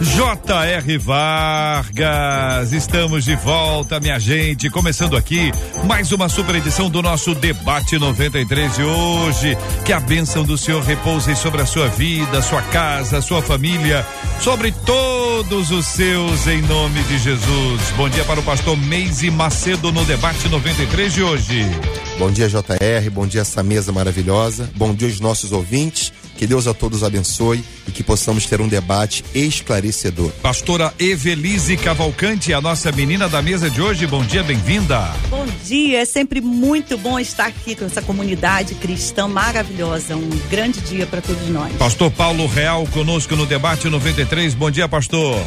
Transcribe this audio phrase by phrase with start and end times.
[0.00, 0.98] J.R.
[0.98, 4.68] Vargas, estamos de volta, minha gente.
[4.68, 5.50] Começando aqui
[5.84, 9.56] mais uma super edição do nosso Debate 93 de hoje.
[9.86, 14.04] Que a bênção do Senhor repouse sobre a sua vida, sua casa, sua família,
[14.40, 17.80] sobre todos os seus, em nome de Jesus.
[17.96, 21.64] Bom dia para o pastor Meise Macedo no Debate 93 de hoje.
[22.18, 23.10] Bom dia, JR.
[23.10, 24.70] Bom dia, essa mesa maravilhosa.
[24.76, 26.12] Bom dia aos nossos ouvintes.
[26.36, 30.30] Que Deus a todos abençoe e que possamos ter um debate esclarecedor.
[30.42, 34.06] Pastora Evelise Cavalcante, a nossa menina da mesa de hoje.
[34.06, 35.00] Bom dia, bem-vinda.
[35.30, 40.16] Bom dia, é sempre muito bom estar aqui com essa comunidade cristã maravilhosa.
[40.16, 41.72] Um grande dia para todos nós.
[41.76, 44.54] Pastor Paulo Real conosco no debate 93.
[44.54, 45.42] Bom dia, pastor.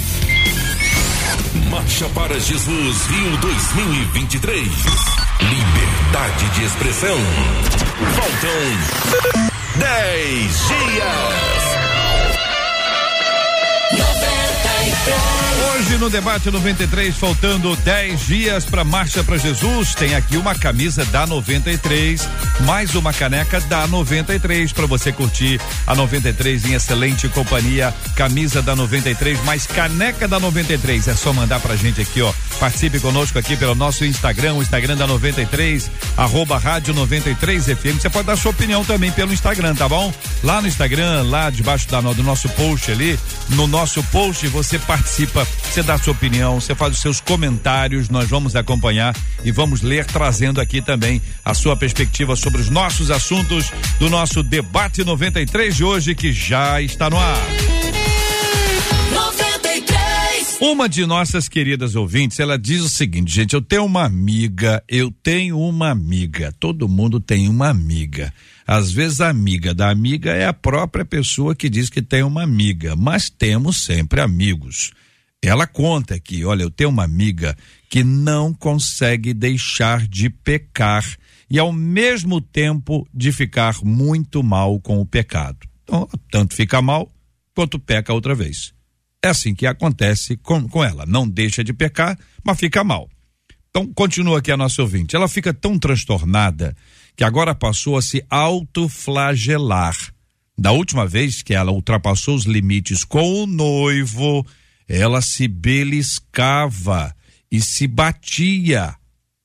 [1.78, 4.68] Marcha para Jesus Rio 2023.
[5.42, 7.18] Liberdade de expressão.
[8.16, 8.74] Faltam
[9.76, 11.48] 10 dias.
[15.78, 21.06] Hoje no debate 93, faltando 10 dias para Marcha para Jesus, tem aqui uma camisa
[21.06, 22.28] da 93,
[22.62, 27.94] mais uma caneca da 93 para você curtir a 93 em excelente companhia.
[28.16, 31.10] Camisa da 93, mais caneca da 93.
[31.10, 32.34] É só mandar pra gente aqui, ó.
[32.60, 38.02] Participe conosco aqui pelo nosso Instagram, o Instagram da 93, arroba rádio 93 FM.
[38.02, 40.12] Você pode dar sua opinião também pelo Instagram, tá bom?
[40.44, 45.48] Lá no Instagram, lá debaixo da, do nosso post ali, no nosso post você participa
[45.74, 50.06] você dá sua opinião, você faz os seus comentários, nós vamos acompanhar e vamos ler,
[50.06, 55.84] trazendo aqui também a sua perspectiva sobre os nossos assuntos do nosso debate 93 de
[55.84, 57.38] hoje, que já está no ar.
[59.14, 60.58] 93.
[60.62, 65.12] Uma de nossas queridas ouvintes, ela diz o seguinte, gente, eu tenho uma amiga, eu
[65.24, 68.34] tenho uma amiga, todo mundo tem uma amiga.
[68.66, 72.44] Às vezes a amiga da amiga é a própria pessoa que diz que tem uma
[72.44, 74.92] amiga, mas temos sempre amigos.
[75.44, 77.56] Ela conta que, olha, eu tenho uma amiga
[77.90, 81.06] que não consegue deixar de pecar
[81.50, 85.60] e ao mesmo tempo de ficar muito mal com o pecado.
[85.84, 87.10] Então, tanto fica mal
[87.56, 88.74] quanto peca outra vez.
[89.24, 91.06] É assim que acontece com, com ela.
[91.06, 93.10] Não deixa de pecar, mas fica mal.
[93.70, 95.16] Então, continua aqui a nossa ouvinte.
[95.16, 96.76] Ela fica tão transtornada
[97.16, 99.96] que agora passou a se autoflagelar.
[100.58, 104.46] Da última vez que ela ultrapassou os limites com o noivo,
[104.88, 107.16] ela se beliscava
[107.52, 108.96] e se batia.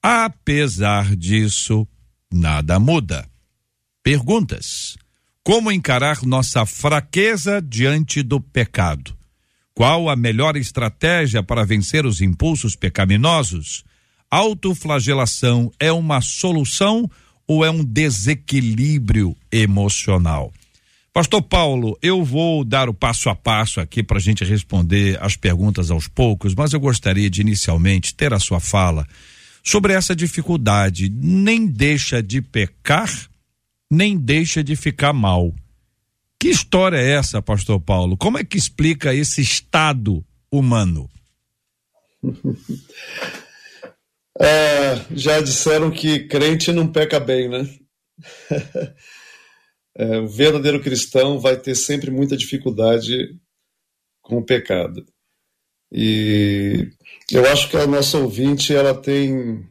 [0.03, 1.87] Apesar disso,
[2.33, 3.29] nada muda.
[4.03, 4.97] Perguntas:
[5.43, 9.17] Como encarar nossa fraqueza diante do pecado?
[9.75, 13.85] Qual a melhor estratégia para vencer os impulsos pecaminosos?
[14.31, 17.11] Autoflagelação é uma solução
[17.47, 20.53] ou é um desequilíbrio emocional?
[21.13, 25.37] Pastor Paulo, eu vou dar o passo a passo aqui para a gente responder as
[25.37, 29.07] perguntas aos poucos, mas eu gostaria de inicialmente ter a sua fala
[29.63, 31.11] sobre essa dificuldade.
[31.11, 33.11] Nem deixa de pecar,
[33.91, 35.55] nem deixa de ficar mal.
[36.41, 38.17] Que história é essa, Pastor Paulo?
[38.17, 41.11] Como é que explica esse estado humano?
[44.41, 47.69] É, já disseram que crente não peca bem, né?
[49.97, 53.39] É, o verdadeiro cristão vai ter sempre muita dificuldade
[54.23, 55.05] com o pecado.
[55.91, 56.89] E
[57.31, 59.69] eu acho que a nossa ouvinte ela tem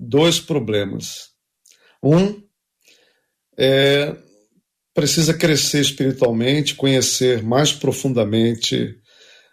[0.00, 1.30] dois problemas.
[2.02, 2.42] Um
[3.58, 4.16] é
[4.94, 8.98] precisa crescer espiritualmente, conhecer mais profundamente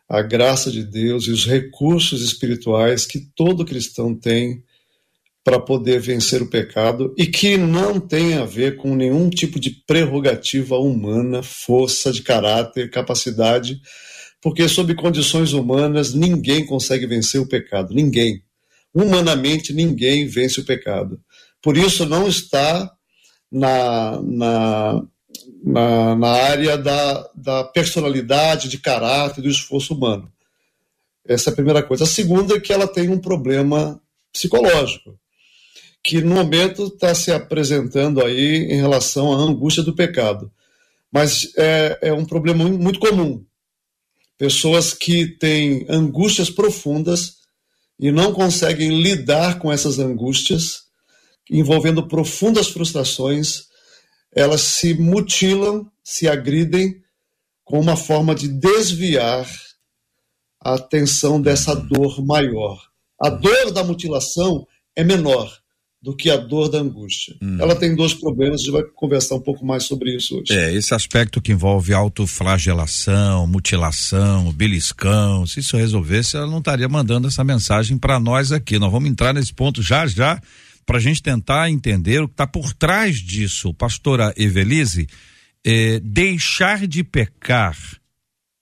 [0.09, 4.63] a graça de Deus e os recursos espirituais que todo cristão tem
[5.45, 9.69] para poder vencer o pecado e que não tem a ver com nenhum tipo de
[9.69, 13.79] prerrogativa humana, força de caráter, capacidade,
[14.41, 18.43] porque sob condições humanas ninguém consegue vencer o pecado, ninguém.
[18.91, 21.21] Humanamente ninguém vence o pecado.
[21.61, 22.91] Por isso não está
[23.51, 25.03] na, na
[25.63, 30.31] na, na área da, da personalidade, de caráter, do esforço humano.
[31.27, 32.03] Essa é a primeira coisa.
[32.03, 33.99] A segunda é que ela tem um problema
[34.31, 35.19] psicológico,
[36.05, 40.51] que no momento está se apresentando aí em relação à angústia do pecado.
[41.11, 43.43] Mas é, é um problema muito comum.
[44.37, 47.37] Pessoas que têm angústias profundas
[47.99, 50.83] e não conseguem lidar com essas angústias,
[51.49, 53.63] envolvendo profundas frustrações,
[54.31, 57.01] elas se mutilam, se agridem
[57.63, 59.49] com uma forma de desviar
[60.61, 62.79] a atenção dessa dor maior.
[63.19, 65.64] A dor da mutilação é menor
[66.05, 67.35] do que a dor da angústia.
[67.41, 67.57] Hum.
[67.59, 70.53] Ela tem dois problemas, a gente vai conversar um pouco mais sobre isso hoje.
[70.53, 77.27] É, esse aspecto que envolve autoflagelação, mutilação, beliscão, se isso resolvesse, ela não estaria mandando
[77.27, 78.77] essa mensagem para nós aqui.
[78.77, 80.39] Nós vamos entrar nesse ponto já já
[80.85, 83.73] para a gente tentar entender o que está por trás disso.
[83.73, 85.07] Pastora Evelise,
[85.65, 87.75] é, deixar de pecar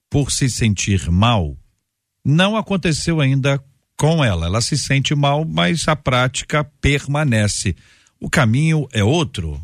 [0.09, 1.57] por se sentir mal
[2.25, 3.61] não aconteceu ainda
[3.97, 4.47] com ela.
[4.47, 7.75] Ela se sente mal, mas a prática permanece.
[8.19, 9.61] O caminho é outro?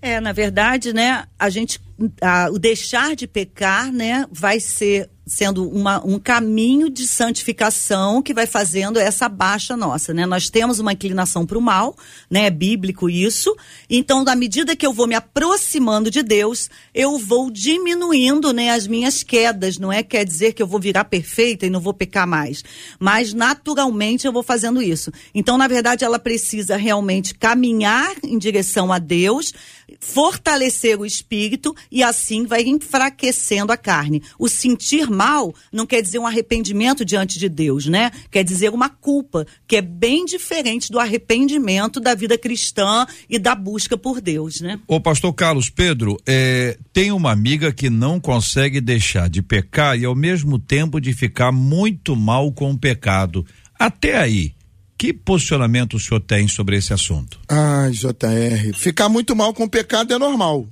[0.00, 1.80] É, na verdade, né, a gente,
[2.20, 8.32] a, o deixar de pecar, né, vai ser sendo uma, um caminho de santificação que
[8.32, 10.24] vai fazendo essa baixa nossa, né?
[10.24, 11.96] Nós temos uma inclinação para o mal,
[12.30, 12.46] né?
[12.46, 13.54] É bíblico isso.
[13.90, 18.86] Então, na medida que eu vou me aproximando de Deus, eu vou diminuindo, né, as
[18.86, 19.78] minhas quedas.
[19.78, 22.62] Não é quer dizer que eu vou virar perfeita e não vou pecar mais,
[23.00, 25.10] mas naturalmente eu vou fazendo isso.
[25.34, 29.52] Então, na verdade, ela precisa realmente caminhar em direção a Deus,
[29.98, 34.22] fortalecer o espírito e assim vai enfraquecendo a carne.
[34.38, 38.10] O sentir mal não quer dizer um arrependimento diante de Deus, né?
[38.30, 43.54] Quer dizer uma culpa, que é bem diferente do arrependimento da vida cristã e da
[43.54, 44.78] busca por Deus, né?
[44.86, 50.04] Ô pastor Carlos Pedro, é, tem uma amiga que não consegue deixar de pecar e
[50.04, 53.44] ao mesmo tempo de ficar muito mal com o pecado.
[53.78, 54.54] Até aí,
[54.98, 57.38] que posicionamento o senhor tem sobre esse assunto?
[57.48, 60.66] Ai, JR, ficar muito mal com o pecado é normal,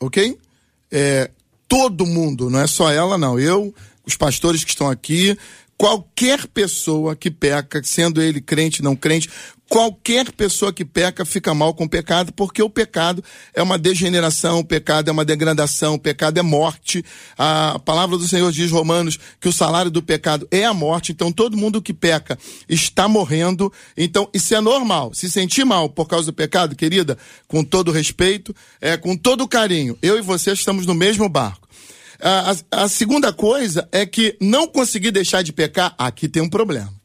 [0.00, 0.38] ok?
[0.90, 1.30] É,
[1.68, 3.38] todo mundo, não é só ela, não.
[3.38, 3.74] Eu,
[4.06, 5.36] os pastores que estão aqui,
[5.76, 9.30] qualquer pessoa que peca, sendo ele crente, não crente,
[9.68, 13.22] qualquer pessoa que peca fica mal com o pecado, porque o pecado
[13.54, 17.04] é uma degeneração, o pecado é uma degradação, o pecado é morte.
[17.36, 21.30] A palavra do Senhor diz, Romanos, que o salário do pecado é a morte, então
[21.30, 23.72] todo mundo que peca está morrendo.
[23.96, 25.12] Então, isso é normal.
[25.12, 29.98] Se sentir mal por causa do pecado, querida, com todo respeito, é, com todo carinho,
[30.00, 31.68] eu e você estamos no mesmo barco.
[32.20, 36.48] A, a, a segunda coisa é que não conseguir deixar de pecar, aqui tem um
[36.48, 36.97] problema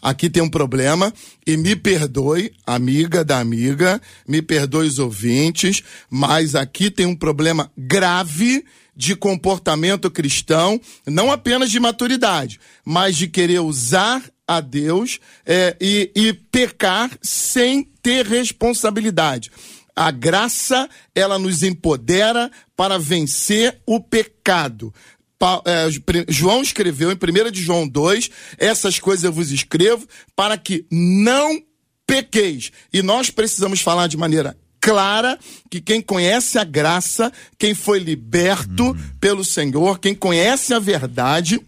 [0.00, 1.12] aqui tem um problema
[1.46, 7.70] e me perdoe, amiga da amiga, me perdoe os ouvintes, mas aqui tem um problema
[7.76, 8.64] grave
[8.96, 16.10] de comportamento cristão, não apenas de maturidade, mas de querer usar a Deus é, e,
[16.14, 19.50] e pecar sem ter responsabilidade.
[19.94, 24.92] A graça, ela nos empodera para vencer o pecado.
[25.64, 25.88] É,
[26.28, 30.06] João escreveu em 1 de João 2, essas coisas eu vos escrevo
[30.36, 31.62] para que não
[32.06, 32.70] pequeis.
[32.92, 35.38] E nós precisamos falar de maneira clara
[35.70, 38.98] que quem conhece a graça, quem foi liberto uhum.
[39.20, 41.60] pelo Senhor, quem conhece a verdade,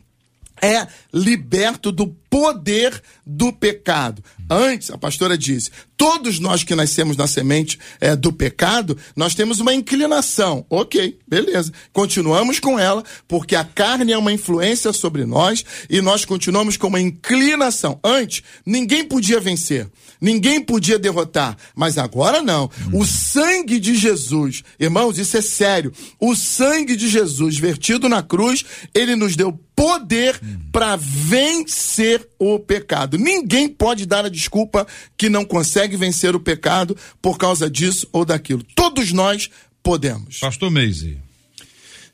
[0.61, 4.25] é liberto do poder do pecado.
[4.49, 9.61] Antes, a pastora disse, todos nós que nascemos na semente é, do pecado, nós temos
[9.61, 10.65] uma inclinação.
[10.71, 11.71] Ok, beleza.
[11.93, 16.87] Continuamos com ela, porque a carne é uma influência sobre nós e nós continuamos com
[16.87, 18.01] uma inclinação.
[18.03, 19.87] Antes, ninguém podia vencer,
[20.19, 22.71] ninguém podia derrotar, mas agora não.
[22.95, 25.93] O sangue de Jesus, irmãos, isso é sério.
[26.19, 33.19] O sangue de Jesus vertido na cruz, ele nos deu poder para vencer o pecado.
[33.19, 34.87] Ninguém pode dar a desculpa
[35.17, 38.63] que não consegue vencer o pecado por causa disso ou daquilo.
[38.75, 39.51] Todos nós
[39.83, 40.39] podemos.
[40.39, 41.19] Pastor Meise.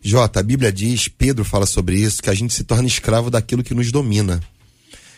[0.01, 3.65] Jota, a Bíblia diz, Pedro fala sobre isso, que a gente se torna escravo daquilo
[3.65, 4.41] que nos domina.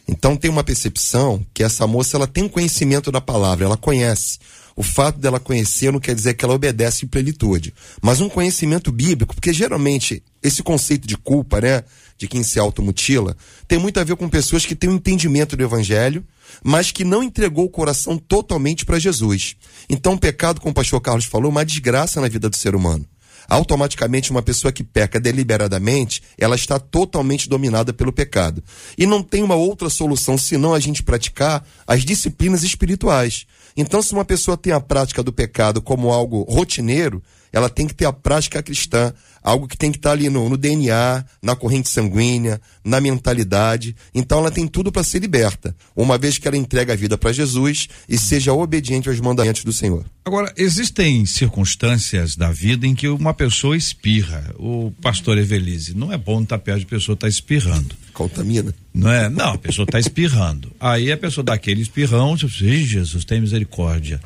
[0.09, 4.39] Então tem uma percepção que essa moça ela tem um conhecimento da palavra, ela conhece.
[4.75, 8.91] O fato dela conhecer não quer dizer que ela obedece em plenitude, mas um conhecimento
[8.91, 11.85] bíblico, porque geralmente esse conceito de culpa, né,
[12.21, 13.35] de quem se automutila,
[13.67, 16.23] tem muito a ver com pessoas que têm um entendimento do evangelho,
[16.63, 19.57] mas que não entregou o coração totalmente para Jesus.
[19.89, 22.75] Então, o pecado, como o pastor Carlos falou, é uma desgraça na vida do ser
[22.75, 23.07] humano.
[23.49, 28.63] Automaticamente, uma pessoa que peca deliberadamente, ela está totalmente dominada pelo pecado.
[28.99, 33.47] E não tem uma outra solução senão a gente praticar as disciplinas espirituais.
[33.75, 37.95] Então, se uma pessoa tem a prática do pecado como algo rotineiro, ela tem que
[37.95, 41.89] ter a prática cristã, algo que tem que estar ali no, no DNA, na corrente
[41.89, 43.97] sanguínea, na mentalidade.
[44.15, 47.33] Então ela tem tudo para ser liberta, uma vez que ela entrega a vida para
[47.33, 50.05] Jesus e seja obediente aos mandamentos do Senhor.
[50.25, 54.55] Agora, existem circunstâncias da vida em que uma pessoa espirra.
[54.59, 57.97] O pastor Evelise, não é bom estar perto de pessoa estar tá espirrando.
[58.13, 58.75] Contamina.
[58.93, 59.29] Não é?
[59.29, 60.71] Não, a pessoa está espirrando.
[60.79, 64.21] Aí a pessoa dá aquele espirrão, diz, Jesus, tem misericórdia.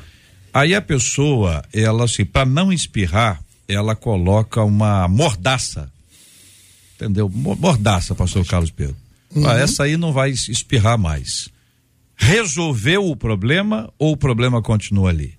[0.55, 5.91] Aí a pessoa, ela assim, para não espirrar, ela coloca uma mordaça.
[6.95, 7.27] Entendeu?
[7.27, 8.95] Mordaça, pastor Carlos Pedro.
[9.35, 9.45] Uhum.
[9.45, 11.49] Ah, essa aí não vai espirrar mais.
[12.15, 15.33] Resolveu o problema ou o problema continua ali?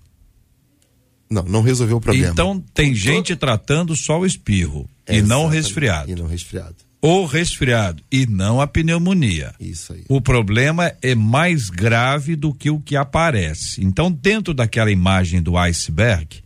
[1.27, 2.31] Não, não resolveu o problema.
[2.31, 6.11] Então tem gente tratando só o espirro e não resfriado.
[6.11, 9.53] E não resfriado ou resfriado e não a pneumonia.
[9.59, 10.03] Isso aí.
[10.09, 13.83] O problema é mais grave do que o que aparece.
[13.83, 16.43] Então, dentro daquela imagem do iceberg,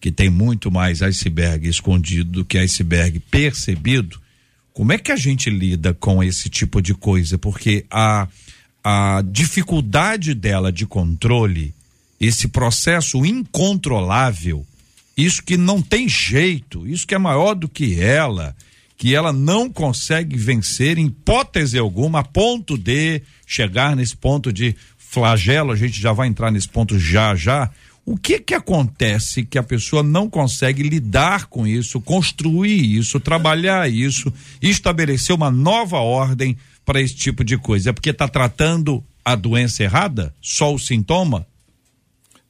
[0.00, 4.20] que tem muito mais iceberg escondido do que iceberg percebido,
[4.72, 7.36] como é que a gente lida com esse tipo de coisa?
[7.36, 8.28] Porque a,
[8.84, 11.74] a dificuldade dela de controle,
[12.20, 14.64] esse processo incontrolável,
[15.16, 18.54] isso que não tem jeito, isso que é maior do que ela,
[18.98, 24.74] que ela não consegue vencer em hipótese alguma, a ponto de chegar nesse ponto de
[24.98, 27.70] flagelo, a gente já vai entrar nesse ponto já já.
[28.04, 33.88] O que que acontece que a pessoa não consegue lidar com isso, construir isso, trabalhar
[33.88, 37.90] isso, estabelecer uma nova ordem para esse tipo de coisa?
[37.90, 40.34] É porque está tratando a doença errada?
[40.42, 41.46] Só o sintoma?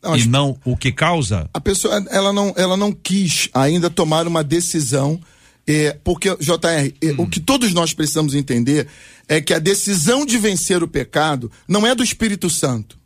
[0.02, 1.50] Não, e não o que causa?
[1.52, 5.20] A pessoa ela não, ela não quis ainda tomar uma decisão
[5.68, 7.16] é, porque, JR, é, hum.
[7.18, 8.88] o que todos nós precisamos entender
[9.28, 12.98] é que a decisão de vencer o pecado não é do Espírito Santo.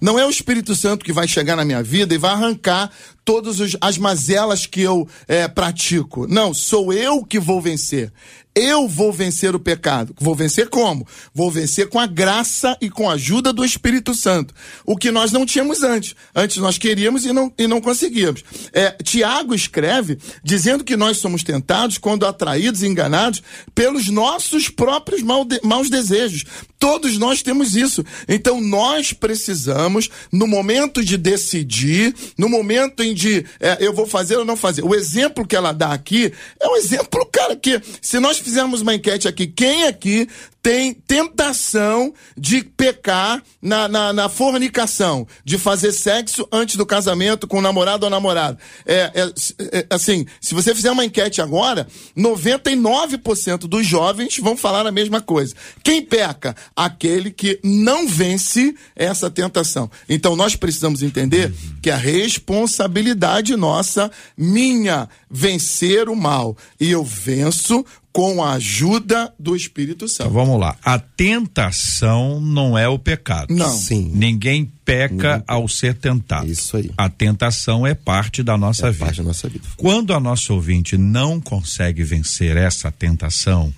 [0.00, 2.90] Não é o Espírito Santo que vai chegar na minha vida e vai arrancar
[3.24, 6.26] todas as mazelas que eu é, pratico.
[6.26, 8.12] Não, sou eu que vou vencer.
[8.54, 10.14] Eu vou vencer o pecado.
[10.20, 11.04] Vou vencer como?
[11.34, 14.54] Vou vencer com a graça e com a ajuda do Espírito Santo.
[14.86, 16.14] O que nós não tínhamos antes.
[16.32, 18.44] Antes nós queríamos e não, e não conseguíamos.
[18.72, 23.42] É, Tiago escreve dizendo que nós somos tentados quando atraídos e enganados
[23.74, 26.44] pelos nossos próprios mal de, maus desejos.
[26.78, 28.04] Todos nós temos isso.
[28.28, 34.36] Então nós precisamos, no momento de decidir, no momento em de é, eu vou fazer
[34.36, 34.82] ou não fazer.
[34.82, 38.94] O exemplo que ela dá aqui é um exemplo, cara, que se nós fizermos uma
[38.94, 40.28] enquete aqui, quem aqui
[40.64, 47.58] tem tentação de pecar na, na, na, fornicação, de fazer sexo antes do casamento com
[47.58, 48.58] o namorado ou namorada.
[48.86, 54.86] É, é, é, assim, se você fizer uma enquete agora, 99% dos jovens vão falar
[54.86, 55.54] a mesma coisa.
[55.82, 56.56] Quem peca?
[56.74, 59.90] Aquele que não vence essa tentação.
[60.08, 61.52] Então nós precisamos entender
[61.82, 66.56] que a responsabilidade nossa, minha, vencer o mal.
[66.80, 70.30] E eu venço com a ajuda do Espírito Santo.
[70.30, 70.76] Então, vamos lá.
[70.84, 73.52] A tentação não é o pecado.
[73.52, 73.76] Não.
[73.76, 74.08] Sim.
[74.14, 76.46] Ninguém peca Ninguém- ao ser tentado.
[76.48, 76.92] Isso aí.
[76.96, 79.04] A tentação é parte da nossa É vida.
[79.04, 79.64] parte da nossa vida.
[79.76, 83.74] Quando a nossa ouvinte não consegue vencer essa tentação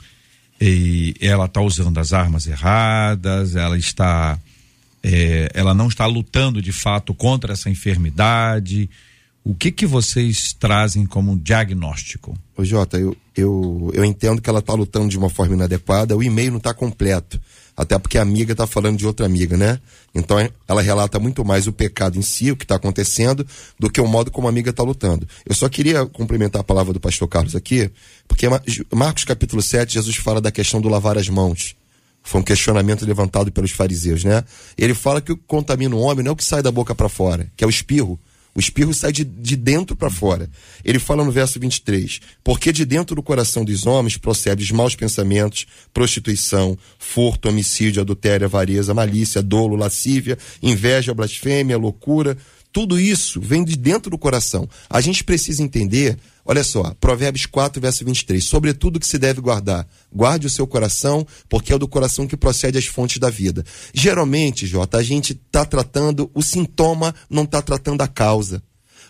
[0.61, 4.39] e ela está usando as armas erradas, ela está,
[5.03, 8.91] eh, ela não está lutando de fato contra essa enfermidade,
[9.49, 12.37] o que que vocês trazem como diagnóstico?
[12.57, 16.23] Ô Jota, eu, eu, eu entendo que ela está lutando de uma forma inadequada, o
[16.23, 17.41] e-mail não está completo.
[17.77, 19.79] Até porque a amiga está falando de outra amiga, né?
[20.15, 23.47] Então é- ela relata muito mais o pecado em si, o que está acontecendo,
[23.79, 25.29] do que o modo como a amiga está lutando.
[25.45, 27.91] Eu só queria complementar a palavra do pastor Carlos aqui,
[28.27, 28.63] porque Ma-
[28.95, 31.77] Marcos capítulo 7, Jesus fala da questão do lavar as mãos.
[32.23, 34.43] Foi um questionamento levantado pelos fariseus, né?
[34.79, 36.95] Ele fala que o que contamina o homem não é o que sai da boca
[36.95, 38.19] para fora, que é o espirro.
[38.57, 40.49] O espirro sai de, de dentro para fora.
[40.83, 44.97] Ele fala no verso 23: Porque de dentro do coração dos homens procedem os maus
[44.97, 52.39] pensamentos, prostituição, furto, homicídio, adultério, avareza, malícia, dolo, lascívia, inveja, blasfêmia, loucura.
[52.77, 54.69] Tudo isso vem de dentro do coração.
[54.91, 58.45] A gente precisa entender, olha só, Provérbios 4, verso 23.
[58.45, 59.89] Sobretudo que se deve guardar.
[60.13, 63.65] Guarde o seu coração, porque é do coração que procede as fontes da vida.
[63.95, 68.63] Geralmente, Jota, a gente está tratando o sintoma, não está tratando a causa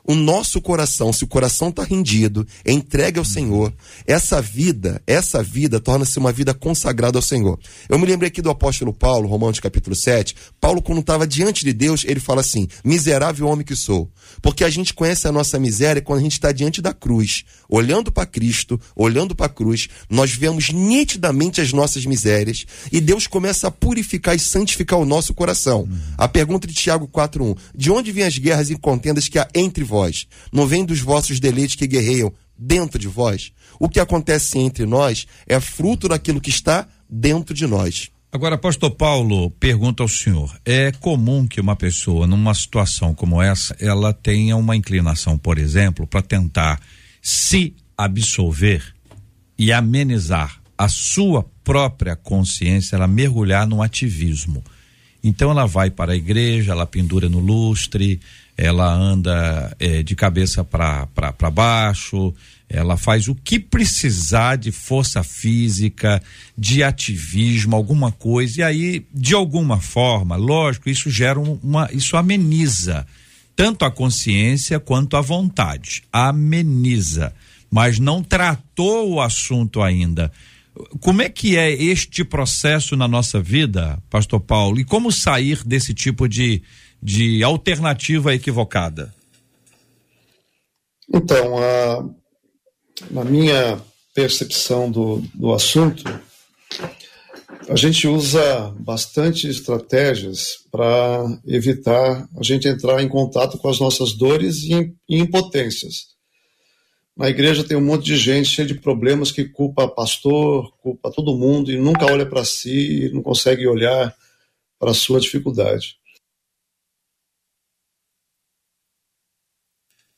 [0.07, 3.73] o nosso coração, se o coração está rendido, é entregue ao Senhor,
[4.07, 7.59] essa vida, essa vida torna-se uma vida consagrada ao Senhor.
[7.89, 10.35] Eu me lembrei aqui do apóstolo Paulo, Romanos capítulo 7.
[10.61, 14.11] Paulo, quando estava diante de Deus, ele fala assim: miserável homem que sou.
[14.41, 18.13] Porque a gente conhece a nossa miséria quando a gente está diante da cruz, olhando
[18.13, 23.69] para Cristo, olhando para a cruz, nós vemos nitidamente as nossas misérias e Deus começa
[23.69, 25.89] a purificar e santificar o nosso coração.
[26.17, 29.83] A pergunta de Tiago 4:1, de onde vêm as guerras e contendas que há entre
[29.83, 29.96] vós?
[30.53, 33.53] Não vem dos vossos deleites que guerreiam dentro de vós?
[33.79, 38.11] O que acontece entre nós é fruto daquilo que está dentro de nós.
[38.33, 43.75] Agora, pastor Paulo pergunta ao senhor: é comum que uma pessoa, numa situação como essa,
[43.81, 46.81] ela tenha uma inclinação, por exemplo, para tentar
[47.23, 48.95] se absolver
[49.59, 54.63] e amenizar a sua própria consciência, ela mergulhar no ativismo.
[55.25, 58.21] Então ela vai para a igreja, ela pendura no lustre,
[58.57, 62.35] ela anda eh, de cabeça para baixo,
[62.69, 66.21] ela faz o que precisar de força física,
[66.57, 71.89] de ativismo, alguma coisa, e aí, de alguma forma, lógico, isso gera um- uma.
[71.93, 73.07] Isso ameniza
[73.55, 76.03] tanto a consciência quanto a vontade.
[76.13, 77.33] Ameniza.
[77.71, 80.31] Mas não tratou o assunto ainda.
[81.01, 84.79] Como é que é este processo na nossa vida, Pastor Paulo?
[84.79, 86.63] E como sair desse tipo de,
[87.07, 89.15] de alternativa equivocada?
[91.09, 92.05] Então, a,
[93.13, 93.81] na minha
[94.13, 96.03] percepção do, do assunto,
[97.69, 104.13] a gente usa bastante estratégias para evitar a gente entrar em contato com as nossas
[104.13, 106.17] dores e, im- impotências.
[107.17, 111.39] Na igreja tem um monte de gente cheia de problemas que culpa pastor, culpa todo
[111.39, 114.13] mundo e nunca olha para si, e não consegue olhar
[114.77, 115.95] para a sua dificuldade.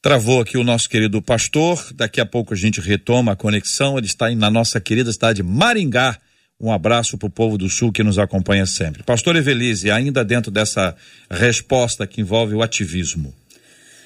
[0.00, 1.84] Travou aqui o nosso querido pastor.
[1.92, 3.98] Daqui a pouco a gente retoma a conexão.
[3.98, 6.16] Ele está na nossa querida cidade de Maringá.
[6.60, 9.02] Um abraço para o povo do Sul que nos acompanha sempre.
[9.02, 10.94] Pastor Evelise, ainda dentro dessa
[11.28, 13.34] resposta que envolve o ativismo.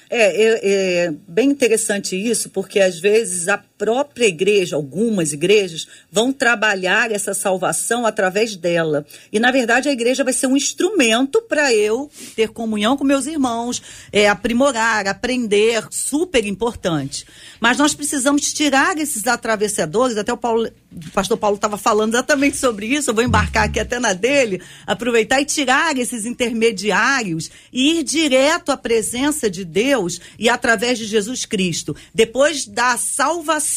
[0.09, 6.31] É, é, é bem interessante isso, porque às vezes a própria igreja, algumas igrejas, vão
[6.31, 9.05] trabalhar essa salvação através dela.
[9.29, 13.25] E, na verdade, a igreja vai ser um instrumento para eu ter comunhão com meus
[13.25, 17.25] irmãos, é, aprimorar, aprender, super importante.
[17.59, 22.55] Mas nós precisamos tirar esses atravessadores, até o, Paulo, o pastor Paulo estava falando exatamente
[22.55, 27.99] sobre isso, eu vou embarcar aqui até na dele, aproveitar e tirar esses intermediários e
[27.99, 31.93] ir direto à presença de Deus e através de Jesus Cristo.
[32.13, 33.72] Depois da salvação,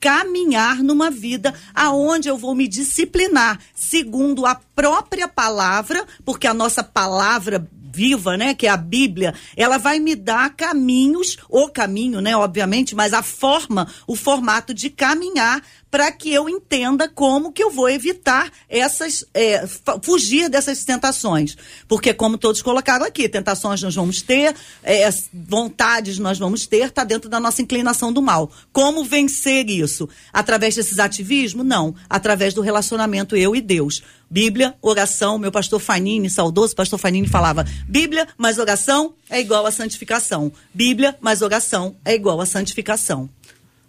[0.00, 6.82] caminhar numa vida aonde eu vou me disciplinar segundo a própria palavra, porque a nossa
[6.82, 12.36] palavra viva, né, que é a Bíblia, ela vai me dar caminhos, o caminho, né,
[12.36, 17.70] obviamente, mas a forma, o formato de caminhar para que eu entenda como que eu
[17.70, 19.66] vou evitar essas, é,
[20.02, 21.54] fugir dessas tentações.
[21.86, 27.04] Porque, como todos colocaram aqui, tentações nós vamos ter, é, vontades nós vamos ter, está
[27.04, 28.50] dentro da nossa inclinação do mal.
[28.72, 30.08] Como vencer isso?
[30.32, 31.66] Através desses ativismos?
[31.66, 31.94] Não.
[32.08, 34.02] Através do relacionamento eu e Deus.
[34.32, 39.70] Bíblia, oração, meu pastor Fanini, saudoso pastor Fanini falava: Bíblia mais oração é igual a
[39.70, 40.50] santificação.
[40.72, 43.28] Bíblia mais oração é igual a santificação.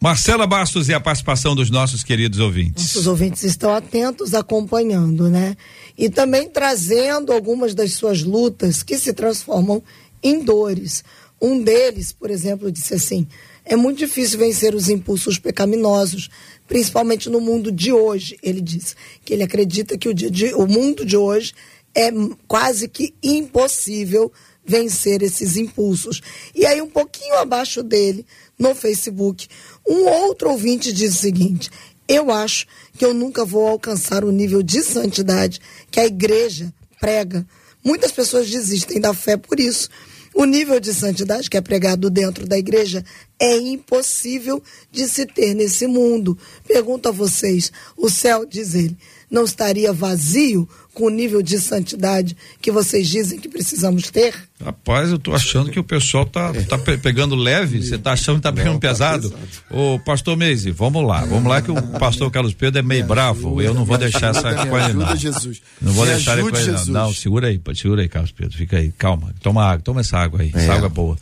[0.01, 2.83] Marcela Bastos e a participação dos nossos queridos ouvintes.
[2.83, 5.55] Nossos ouvintes estão atentos, acompanhando, né?
[5.97, 9.81] E também trazendo algumas das suas lutas que se transformam
[10.21, 11.05] em dores.
[11.41, 13.25] Um deles, por exemplo, disse assim:
[13.65, 16.29] é muito difícil vencer os impulsos pecaminosos,
[16.73, 18.35] principalmente no mundo de hoje.
[18.41, 21.53] Ele disse que ele acredita que o, de, o mundo de hoje
[21.93, 22.09] é
[22.47, 24.33] quase que impossível
[24.65, 26.19] vencer esses impulsos.
[26.55, 28.25] E aí, um pouquinho abaixo dele,
[28.57, 29.47] no Facebook,
[29.87, 31.69] um outro ouvinte diz o seguinte:
[32.07, 32.65] Eu acho
[32.97, 37.45] que eu nunca vou alcançar o nível de santidade que a igreja prega.
[37.83, 39.89] Muitas pessoas desistem da fé por isso.
[40.33, 43.05] O nível de santidade que é pregado dentro da igreja
[43.39, 46.37] é impossível de se ter nesse mundo.
[46.67, 48.97] Pergunto a vocês: o céu, diz ele,
[49.29, 54.33] não estaria vazio com o nível de santidade que vocês dizem que precisamos ter?
[54.63, 58.43] Rapaz, eu tô achando que o pessoal tá, tá pegando leve, você tá achando que
[58.43, 59.33] tá pegando Não, tá pesado?
[59.69, 63.61] Ô, pastor Meise, vamos lá, vamos lá que o pastor Carlos Pedro é meio bravo,
[63.61, 65.15] eu não vou deixar essa coisa não.
[65.17, 65.61] Jesus.
[65.81, 66.85] Não vou me deixar ele com ele não.
[66.85, 67.13] não.
[67.13, 70.51] segura aí, segura aí, Carlos Pedro, fica aí, calma, toma água, toma essa água aí,
[70.53, 70.57] é.
[70.57, 71.17] essa água é boa.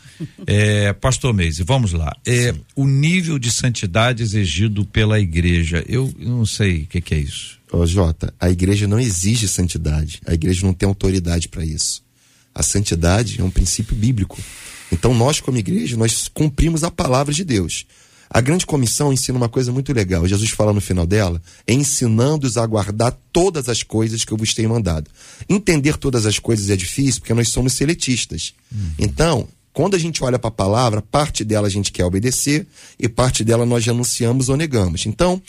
[0.46, 6.46] É, pastor Meise, vamos lá, é, o nível de santidade exigido pela igreja, eu não
[6.46, 7.60] sei o que que é isso.
[7.72, 10.20] Ô, Jota, a igreja não exige santidade.
[10.26, 12.01] A igreja não tem autoridade para isso.
[12.54, 14.38] A santidade é um princípio bíblico.
[14.90, 17.86] Então, nós, como igreja, nós cumprimos a palavra de Deus.
[18.28, 20.26] A grande comissão ensina uma coisa muito legal.
[20.26, 24.70] Jesus fala no final dela: ensinando-os a guardar todas as coisas que eu vos tenho
[24.70, 25.10] mandado.
[25.48, 28.54] Entender todas as coisas é difícil porque nós somos seletistas.
[28.72, 28.90] Uhum.
[28.98, 32.66] Então, quando a gente olha para a palavra, parte dela a gente quer obedecer
[32.98, 35.04] e parte dela nós anunciamos ou negamos.
[35.04, 35.40] Então,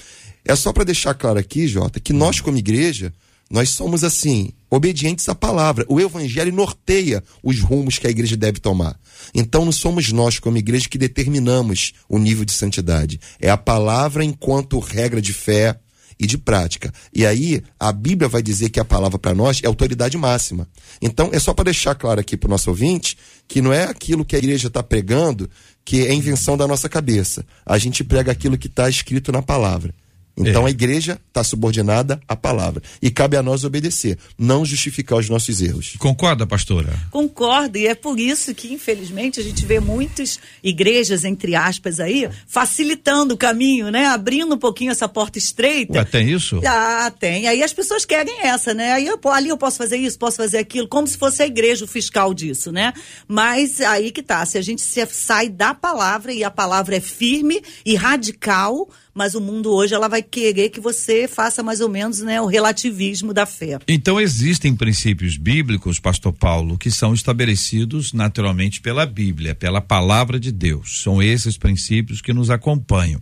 [0.44, 3.14] é só para deixar claro aqui, Jota, que nós, como igreja,
[3.54, 5.86] nós somos assim, obedientes à palavra.
[5.88, 9.00] O evangelho norteia os rumos que a igreja deve tomar.
[9.32, 13.20] Então não somos nós, como igreja, que determinamos o nível de santidade.
[13.40, 15.80] É a palavra enquanto regra de fé
[16.20, 16.92] e de prática.
[17.14, 20.68] E aí a Bíblia vai dizer que a palavra para nós é autoridade máxima.
[21.00, 23.16] Então é só para deixar claro aqui para o nosso ouvinte
[23.48, 25.48] que não é aquilo que a igreja está pregando
[25.86, 27.46] que é invenção da nossa cabeça.
[27.64, 29.94] A gente prega aquilo que está escrito na palavra.
[30.36, 30.68] Então é.
[30.68, 32.82] a igreja está subordinada à palavra.
[33.02, 35.94] E cabe a nós obedecer, não justificar os nossos erros.
[36.00, 36.94] Concorda, pastora?
[37.12, 42.28] Concordo, e é por isso que, infelizmente, a gente vê muitas igrejas, entre aspas, aí,
[42.48, 44.08] facilitando o caminho, né?
[44.08, 46.00] Abrindo um pouquinho essa porta estreita.
[46.00, 46.60] Ué, tem isso?
[46.66, 47.48] Ah, tem.
[47.48, 48.94] Aí as pessoas querem essa, né?
[48.94, 51.86] Aí eu, ali eu posso fazer isso, posso fazer aquilo, como se fosse a igreja
[51.86, 52.92] o fiscal disso, né?
[53.28, 57.00] Mas aí que tá, se a gente se sai da palavra e a palavra é
[57.00, 61.90] firme e radical, mas o mundo hoje ela vai querer que você faça mais ou
[61.90, 63.80] menos né, o relativismo da fé.
[63.88, 70.52] Então existem princípios bíblicos, pastor Paulo, que são estabelecidos naturalmente pela Bíblia, pela palavra de
[70.52, 71.02] Deus.
[71.02, 73.22] São esses princípios que nos acompanham.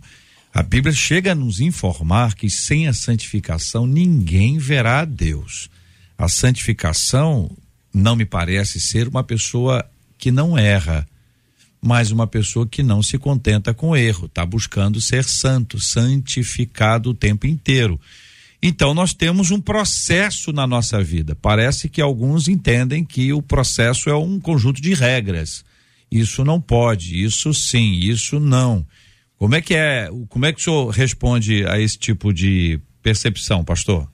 [0.54, 5.70] A Bíblia chega a nos informar que sem a santificação ninguém verá a Deus.
[6.16, 7.50] A santificação
[7.92, 9.84] não me parece ser uma pessoa
[10.18, 11.06] que não erra,
[11.84, 17.14] mas uma pessoa que não se contenta com erro, está buscando ser santo, santificado o
[17.14, 18.00] tempo inteiro.
[18.62, 21.34] Então nós temos um processo na nossa vida.
[21.34, 25.64] Parece que alguns entendem que o processo é um conjunto de regras.
[26.08, 28.86] Isso não pode, isso sim, isso não.
[29.36, 30.08] Como é que é?
[30.28, 34.06] Como é que o senhor responde a esse tipo de percepção, pastor?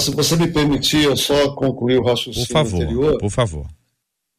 [0.00, 3.18] se você me permitir, eu só concluir o raciocínio por favor, anterior.
[3.18, 3.75] Por favor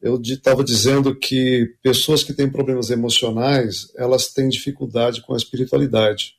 [0.00, 6.34] eu estava dizendo que pessoas que têm problemas emocionais, elas têm dificuldade com a espiritualidade.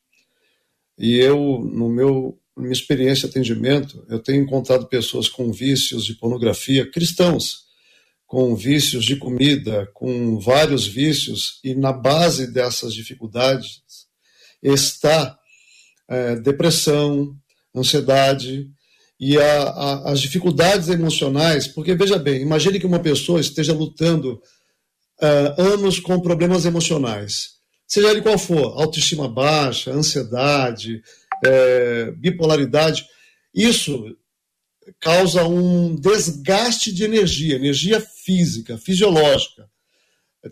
[0.98, 6.16] E eu, no meu minha experiência de atendimento, eu tenho encontrado pessoas com vícios de
[6.16, 7.70] pornografia, cristãos,
[8.28, 13.82] com vícios de comida, com vários vícios, e na base dessas dificuldades
[14.62, 15.40] está
[16.08, 17.36] é, depressão,
[17.74, 18.70] ansiedade,
[19.20, 24.42] e a, a, as dificuldades emocionais, porque veja bem, imagine que uma pessoa esteja lutando
[25.22, 27.56] uh, anos com problemas emocionais,
[27.86, 31.02] seja ele qual for, autoestima baixa, ansiedade,
[31.44, 33.06] é, bipolaridade,
[33.54, 34.16] isso
[35.00, 39.70] causa um desgaste de energia, energia física, fisiológica.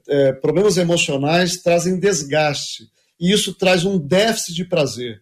[0.07, 5.21] É, problemas emocionais trazem desgaste e isso traz um déficit de prazer.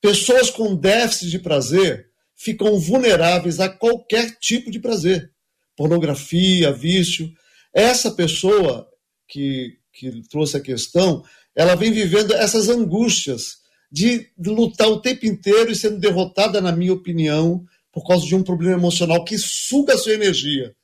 [0.00, 2.11] Pessoas com déficit de prazer
[2.42, 5.30] ficam vulneráveis a qualquer tipo de prazer.
[5.76, 7.32] Pornografia, vício.
[7.72, 8.88] Essa pessoa
[9.28, 11.22] que, que trouxe a questão,
[11.54, 13.58] ela vem vivendo essas angústias
[13.90, 18.34] de, de lutar o tempo inteiro e sendo derrotada, na minha opinião, por causa de
[18.34, 20.74] um problema emocional que suga a sua energia.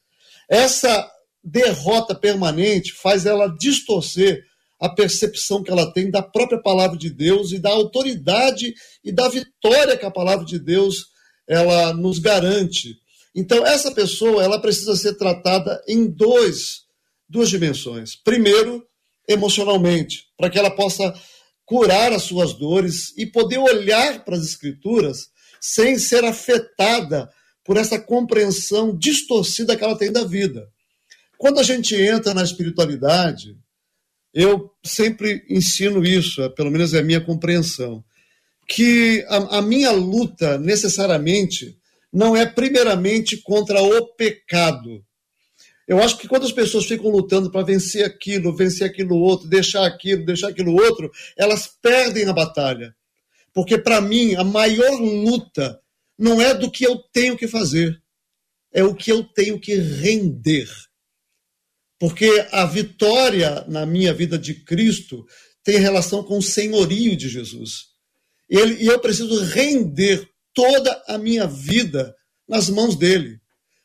[0.48, 1.10] Essa
[1.42, 4.44] derrota permanente faz ela distorcer
[4.80, 9.28] a percepção que ela tem da própria palavra de Deus e da autoridade e da
[9.28, 11.17] vitória que a palavra de Deus
[11.48, 12.96] ela nos garante.
[13.34, 16.86] Então essa pessoa ela precisa ser tratada em dois
[17.28, 18.16] duas dimensões.
[18.16, 18.84] Primeiro,
[19.28, 21.14] emocionalmente, para que ela possa
[21.64, 25.28] curar as suas dores e poder olhar para as escrituras
[25.60, 27.30] sem ser afetada
[27.64, 30.66] por essa compreensão distorcida que ela tem da vida.
[31.36, 33.54] Quando a gente entra na espiritualidade,
[34.32, 38.02] eu sempre ensino isso, pelo menos é a minha compreensão,
[38.68, 41.78] que a, a minha luta necessariamente
[42.12, 45.02] não é primeiramente contra o pecado.
[45.86, 49.86] Eu acho que quando as pessoas ficam lutando para vencer aquilo, vencer aquilo outro, deixar
[49.86, 52.94] aquilo, deixar aquilo outro, elas perdem a batalha.
[53.54, 55.80] Porque para mim a maior luta
[56.18, 58.02] não é do que eu tenho que fazer,
[58.70, 60.68] é o que eu tenho que render.
[61.98, 65.26] Porque a vitória na minha vida de Cristo
[65.64, 67.87] tem relação com o senhorio de Jesus.
[68.48, 72.14] Ele, e eu preciso render toda a minha vida
[72.48, 73.38] nas mãos dele.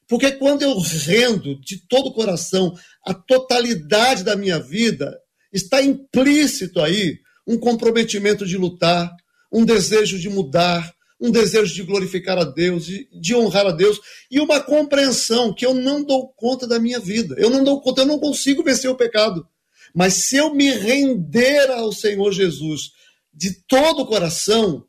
[0.08, 2.74] Porque quando eu rendo de todo o coração
[3.06, 5.18] a totalidade da minha vida,
[5.52, 9.12] está implícito aí um comprometimento de lutar,
[9.52, 14.00] um desejo de mudar, um desejo de glorificar a Deus, de, de, honrar a Deus
[14.30, 17.36] e uma compreensão que eu não dou conta da minha vida.
[17.38, 19.48] Eu não dou conta, eu não consigo vencer o pecado.
[19.96, 22.92] Mas se eu me render ao Senhor Jesus
[23.34, 24.86] de todo o coração,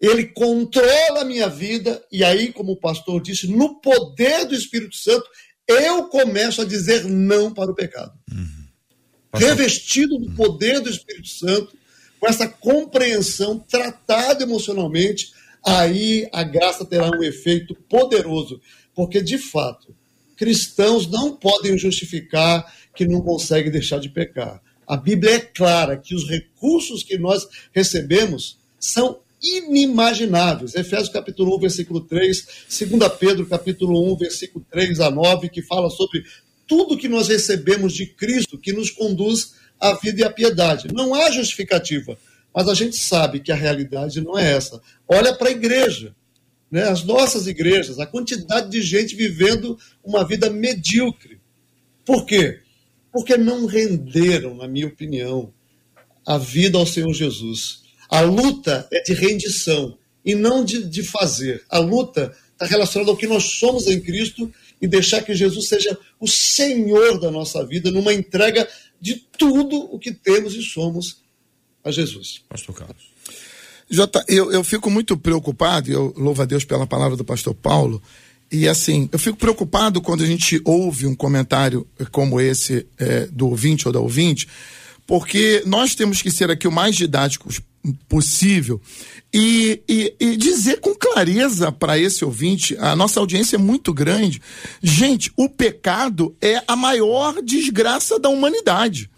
[0.00, 4.96] ele controla a minha vida e aí, como o pastor disse, no poder do Espírito
[4.96, 5.28] Santo,
[5.66, 8.12] eu começo a dizer não para o pecado.
[8.32, 8.58] Uhum.
[9.34, 11.76] Revestido do poder do Espírito Santo,
[12.18, 15.32] com essa compreensão, tratado emocionalmente,
[15.64, 18.60] aí a graça terá um efeito poderoso,
[18.94, 19.94] porque de fato,
[20.36, 24.62] cristãos não podem justificar que não conseguem deixar de pecar.
[24.88, 30.74] A Bíblia é clara que os recursos que nós recebemos são inimagináveis.
[30.74, 35.90] Efésios capítulo 1, versículo 3, 2 Pedro capítulo 1, versículo 3 a 9, que fala
[35.90, 36.24] sobre
[36.66, 40.88] tudo que nós recebemos de Cristo que nos conduz à vida e à piedade.
[40.90, 42.16] Não há justificativa.
[42.54, 44.80] Mas a gente sabe que a realidade não é essa.
[45.06, 46.16] Olha para a igreja,
[46.70, 46.84] né?
[46.84, 51.38] as nossas igrejas, a quantidade de gente vivendo uma vida medíocre.
[52.06, 52.60] Por quê?
[53.12, 55.52] Porque não renderam, na minha opinião,
[56.26, 57.82] a vida ao Senhor Jesus.
[58.08, 61.64] A luta é de rendição e não de, de fazer.
[61.70, 65.98] A luta está relacionada ao que nós somos em Cristo e deixar que Jesus seja
[66.20, 68.68] o Senhor da nossa vida, numa entrega
[69.00, 71.22] de tudo o que temos e somos
[71.84, 72.42] a Jesus.
[72.48, 73.10] Pastor Carlos.
[73.90, 77.54] Jota, eu, eu fico muito preocupado, e eu louvo a Deus pela palavra do pastor
[77.54, 78.02] Paulo,
[78.50, 83.48] e assim, eu fico preocupado quando a gente ouve um comentário como esse é, do
[83.48, 84.48] ouvinte ou da ouvinte,
[85.06, 87.60] porque nós temos que ser aqui o mais didáticos
[88.08, 88.80] possível
[89.32, 94.40] e, e, e dizer com clareza para esse ouvinte, a nossa audiência é muito grande,
[94.82, 99.10] gente, o pecado é a maior desgraça da humanidade.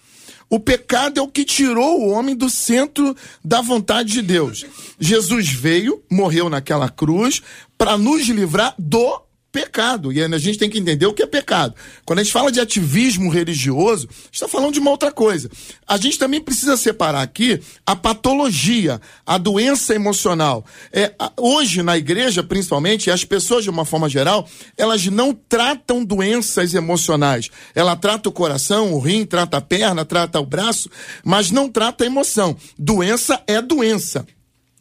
[0.51, 4.67] O pecado é o que tirou o homem do centro da vontade de Deus.
[4.99, 7.41] Jesus veio, morreu naquela cruz
[7.79, 10.13] para nos livrar do pecado.
[10.13, 11.75] E a gente tem que entender o que é pecado.
[12.05, 15.51] Quando a gente fala de ativismo religioso, está falando de uma outra coisa.
[15.87, 20.65] A gente também precisa separar aqui a patologia, a doença emocional.
[20.93, 26.75] É, hoje, na igreja, principalmente, as pessoas, de uma forma geral, elas não tratam doenças
[26.75, 27.51] emocionais.
[27.75, 30.89] Ela trata o coração, o rim, trata a perna, trata o braço,
[31.25, 32.57] mas não trata a emoção.
[32.79, 34.27] Doença é doença.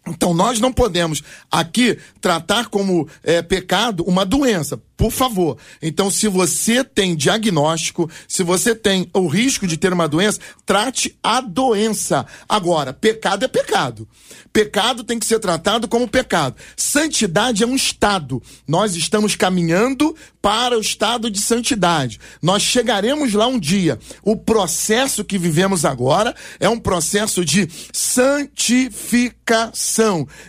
[0.07, 5.57] Então, nós não podemos aqui tratar como é, pecado uma doença por favor.
[5.81, 11.17] Então, se você tem diagnóstico, se você tem o risco de ter uma doença, trate
[11.23, 12.25] a doença.
[12.49, 14.05] Agora, pecado é pecado.
[14.51, 16.57] Pecado tem que ser tratado como pecado.
[16.75, 18.43] Santidade é um estado.
[18.67, 22.19] Nós estamos caminhando para o estado de santidade.
[22.41, 23.97] Nós chegaremos lá um dia.
[24.21, 29.88] O processo que vivemos agora é um processo de santificação.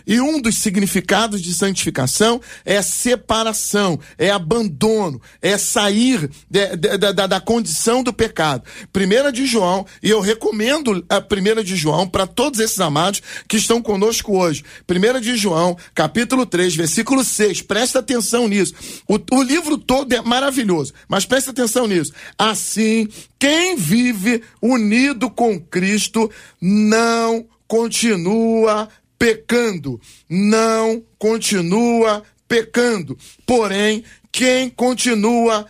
[0.05, 7.13] E um dos significados de santificação é separação, é abandono, é sair de, de, de,
[7.13, 8.63] da, da condição do pecado.
[8.93, 13.57] Primeira de João, e eu recomendo a primeira de João para todos esses amados que
[13.57, 14.63] estão conosco hoje.
[14.85, 17.61] Primeira de João, capítulo 3, versículo 6.
[17.63, 18.73] Presta atenção nisso.
[19.07, 22.13] O, o livro todo é maravilhoso, mas presta atenção nisso.
[22.37, 23.07] Assim,
[23.39, 28.89] quem vive unido com Cristo não continua
[29.21, 33.15] pecando, não continua pecando.
[33.45, 35.67] Porém, quem continua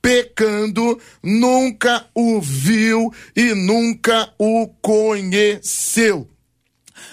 [0.00, 6.26] pecando, nunca o viu e nunca o conheceu.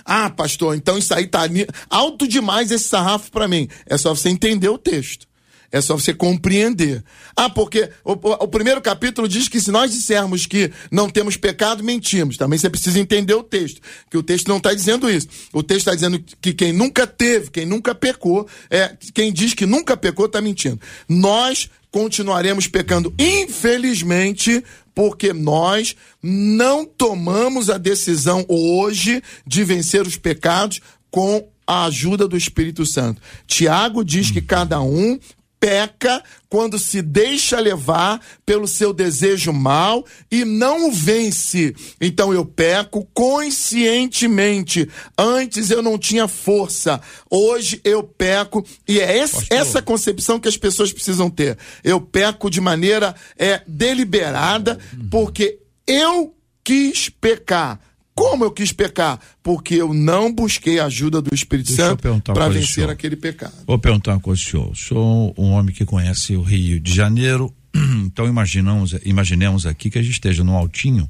[0.06, 1.42] Ah, pastor, então isso aí tá
[1.90, 3.68] alto demais esse sarrafo para mim.
[3.86, 5.28] É só você entender o texto.
[5.72, 7.04] É só você compreender.
[7.36, 11.84] Ah, porque o, o, primeiro capítulo diz que se nós dissermos que não temos pecado,
[11.84, 12.36] mentimos.
[12.36, 13.80] Também você precisa entender o texto.
[14.10, 15.28] Que o texto não está dizendo isso.
[15.54, 19.66] O texto está dizendo que quem nunca teve, quem nunca pecou, é quem diz que
[19.66, 20.80] nunca pecou está mentindo.
[21.08, 30.82] Nós continuaremos pecando, infelizmente, porque nós não tomamos a decisão hoje de vencer os pecados
[31.10, 33.22] com a ajuda do Espírito Santo.
[33.48, 35.18] Tiago diz que cada um
[35.62, 41.74] peca quando se deixa levar pelo seu desejo mal e não o vence.
[42.02, 44.89] Então eu peco conscientemente.
[45.15, 50.58] Antes eu não tinha força, hoje eu peco e é esse, essa concepção que as
[50.58, 51.58] pessoas precisam ter.
[51.84, 54.80] Eu peco de maneira é deliberada
[55.12, 57.80] porque eu quis pecar
[58.22, 59.20] como eu quis pecar?
[59.42, 63.54] Porque eu não busquei a ajuda do Espírito Deixa Santo para vencer aquele pecado.
[63.66, 64.76] Vou perguntar uma coisa, senhor.
[64.76, 67.54] Sou um homem que conhece o Rio de Janeiro,
[68.06, 71.10] então imaginamos, imaginemos aqui que a gente esteja no altinho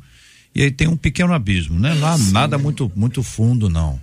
[0.56, 1.94] e aí tem um pequeno abismo, né?
[1.96, 2.32] Lá Sim.
[2.32, 4.00] nada muito muito fundo não.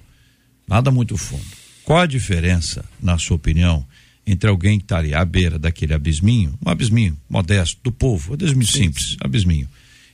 [0.67, 1.45] Nada muito fundo.
[1.85, 3.87] Qual a diferença, na sua opinião,
[4.27, 8.35] entre alguém que está ali à beira daquele abisminho, um abisminho modesto do povo, um
[8.35, 8.79] abisminho Sim.
[8.85, 9.67] simples, abisminho,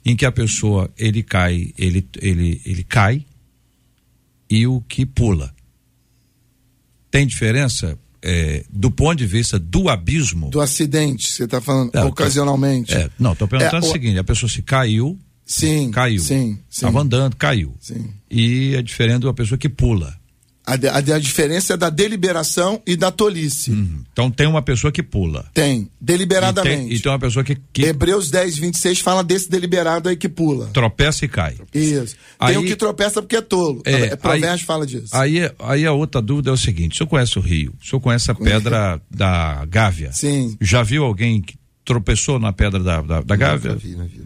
[0.05, 3.25] em que a pessoa ele cai, ele, ele, ele cai
[4.51, 5.55] e o que pula.
[7.11, 10.51] Tem diferença é, do ponto de vista do abismo?
[10.51, 12.95] Do acidente, você está falando é, ocasionalmente.
[12.95, 15.19] É, não, estou perguntando é, o seguinte: a pessoa se caiu.
[15.47, 15.91] Sim.
[15.91, 16.21] Caiu.
[16.21, 16.59] Sim.
[16.71, 17.75] Estava andando, caiu.
[17.79, 18.11] Sim.
[18.31, 20.19] E é diferente de uma pessoa que pula.
[20.67, 23.71] A, a, a, diferença é da deliberação e da tolice.
[23.71, 24.03] Uhum.
[24.13, 25.45] Então tem uma pessoa que pula.
[25.53, 26.85] Tem, deliberadamente.
[26.85, 30.17] E tem, e tem uma pessoa que, que, Hebreus 10, 26 fala desse deliberado aí
[30.17, 30.71] que pula.
[30.73, 31.57] Tropeça e cai.
[31.73, 32.17] Isso.
[32.39, 33.83] Aí, tem um que tropeça porque é tolo.
[33.85, 35.09] É, é Provérbios fala disso.
[35.13, 37.75] Aí, aí a outra dúvida é o seguinte: o senhor conhece o rio?
[37.81, 40.13] O senhor conhece a pedra da Gávea?
[40.13, 40.57] Sim.
[40.61, 43.77] Já viu alguém que tropeçou na pedra da, da, da Gávea?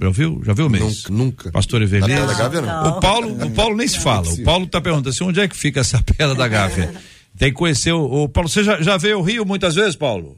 [0.00, 0.42] Já viu?
[0.44, 0.88] Já viu mesmo?
[0.88, 1.12] Nunca.
[1.12, 1.50] nunca.
[1.50, 2.08] Pastor Evelino?
[2.08, 2.88] Na pedra da Gávea não.
[2.88, 4.28] O Paulo, o Paulo nem se fala.
[4.28, 6.94] O Paulo está perguntando assim, onde é que fica essa pedra da Gávea?
[7.36, 8.48] Tem que conhecer o, o Paulo.
[8.48, 10.36] Você já, já veio ao Rio muitas vezes, Paulo?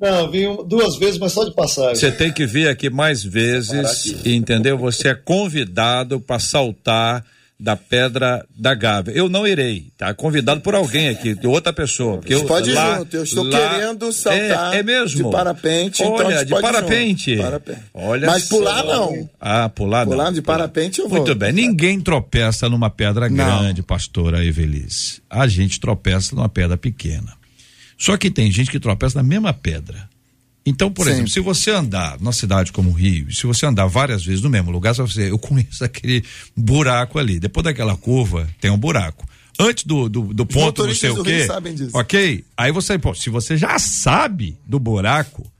[0.00, 1.96] Não, vim duas vezes, mas só de passagem.
[1.96, 4.34] Você tem que vir aqui mais vezes, aqui.
[4.34, 4.78] entendeu?
[4.78, 7.22] Você é convidado para saltar
[7.60, 9.12] da Pedra da Gávea.
[9.12, 10.14] Eu não irei, tá?
[10.14, 12.16] Convidado por alguém aqui, de outra pessoa.
[12.16, 15.24] Porque eu, pode ir lá, junto, eu estou lá, querendo saltar é, é mesmo?
[15.24, 16.02] de parapente.
[16.02, 17.36] Então Olha, então de parapente.
[17.36, 17.82] parapente.
[17.92, 18.56] Olha Mas só.
[18.56, 19.30] pular não.
[19.38, 20.32] Ah, pular, pular não.
[20.32, 21.18] de parapente eu vou.
[21.18, 23.36] Muito bem, ninguém tropeça numa pedra não.
[23.36, 25.20] grande, pastora Evelice.
[25.28, 27.34] A gente tropeça numa pedra pequena.
[27.98, 30.08] Só que tem gente que tropeça na mesma pedra.
[30.64, 31.14] Então, por Sempre.
[31.14, 34.50] exemplo, se você andar numa cidade como o Rio, se você andar várias vezes no
[34.50, 36.22] mesmo lugar, você, eu conheço aquele
[36.56, 37.40] buraco ali.
[37.40, 39.26] Depois daquela curva, tem um buraco.
[39.58, 41.46] Antes do, do, do ponto não sei o quê.
[41.92, 42.44] Ok?
[42.56, 45.50] Aí você, pô, se você já sabe do buraco,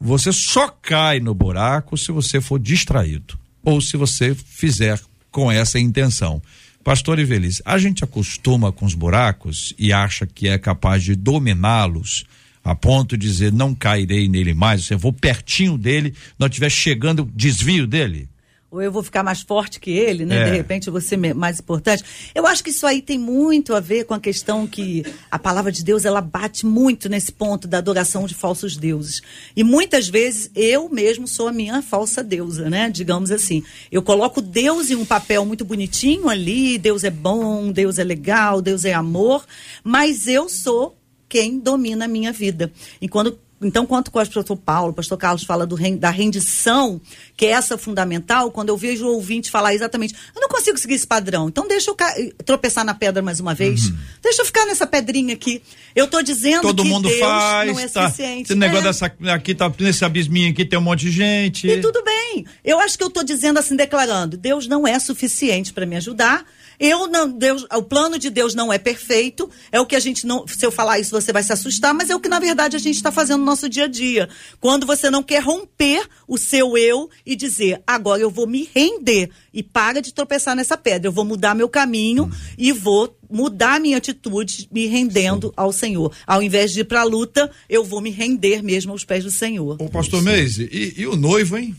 [0.00, 3.38] você só cai no buraco se você for distraído.
[3.62, 6.42] Ou se você fizer com essa intenção.
[6.82, 12.24] Pastor Ivelis, a gente acostuma com os buracos e acha que é capaz de dominá-los
[12.62, 17.30] a ponto de dizer não cairei nele mais, eu vou pertinho dele, não estiver chegando
[17.34, 18.28] desvio dele?
[18.70, 20.42] Ou eu vou ficar mais forte que ele, né?
[20.42, 20.44] É.
[20.44, 22.04] De repente eu vou ser mais importante.
[22.32, 25.72] Eu acho que isso aí tem muito a ver com a questão que a palavra
[25.72, 29.22] de Deus ela bate muito nesse ponto da adoração de falsos deuses.
[29.56, 32.88] E muitas vezes eu mesmo sou a minha falsa deusa, né?
[32.88, 33.64] Digamos assim.
[33.90, 38.62] Eu coloco Deus em um papel muito bonitinho ali, Deus é bom, Deus é legal,
[38.62, 39.44] Deus é amor,
[39.82, 40.99] mas eu sou
[41.30, 42.70] quem domina a minha vida.
[43.00, 46.98] E quando então, quanto o pastor Paulo, o pastor Carlos fala do, da rendição,
[47.36, 50.94] que é essa fundamental, quando eu vejo o ouvinte falar exatamente, eu não consigo seguir
[50.94, 51.96] esse padrão, então deixa eu
[52.42, 53.98] tropeçar na pedra mais uma vez, uhum.
[54.22, 55.62] deixa eu ficar nessa pedrinha aqui.
[55.94, 58.42] Eu estou dizendo Todo que mundo Deus faz, não é tá, suficiente.
[58.44, 58.88] Esse negócio é.
[58.88, 61.68] dessa, aqui, tá, nesse abisminho aqui tem um monte de gente.
[61.68, 62.46] E tudo bem.
[62.64, 66.46] Eu acho que eu estou dizendo assim, declarando, Deus não é suficiente para me ajudar,
[66.80, 69.50] eu não, Deus, o plano de Deus não é perfeito.
[69.70, 70.48] É o que a gente não.
[70.48, 72.78] Se eu falar isso, você vai se assustar, mas é o que, na verdade, a
[72.78, 74.30] gente está fazendo no nosso dia a dia.
[74.58, 79.28] Quando você não quer romper o seu eu e dizer, agora eu vou me render.
[79.52, 81.08] E para de tropeçar nessa pedra.
[81.08, 82.30] Eu vou mudar meu caminho hum.
[82.56, 85.54] e vou mudar minha atitude me rendendo Sim.
[85.58, 86.16] ao Senhor.
[86.26, 89.30] Ao invés de ir para a luta, eu vou me render mesmo aos pés do
[89.30, 89.76] Senhor.
[89.78, 91.76] Ô, pastor Meise, e, e o noivo, hein?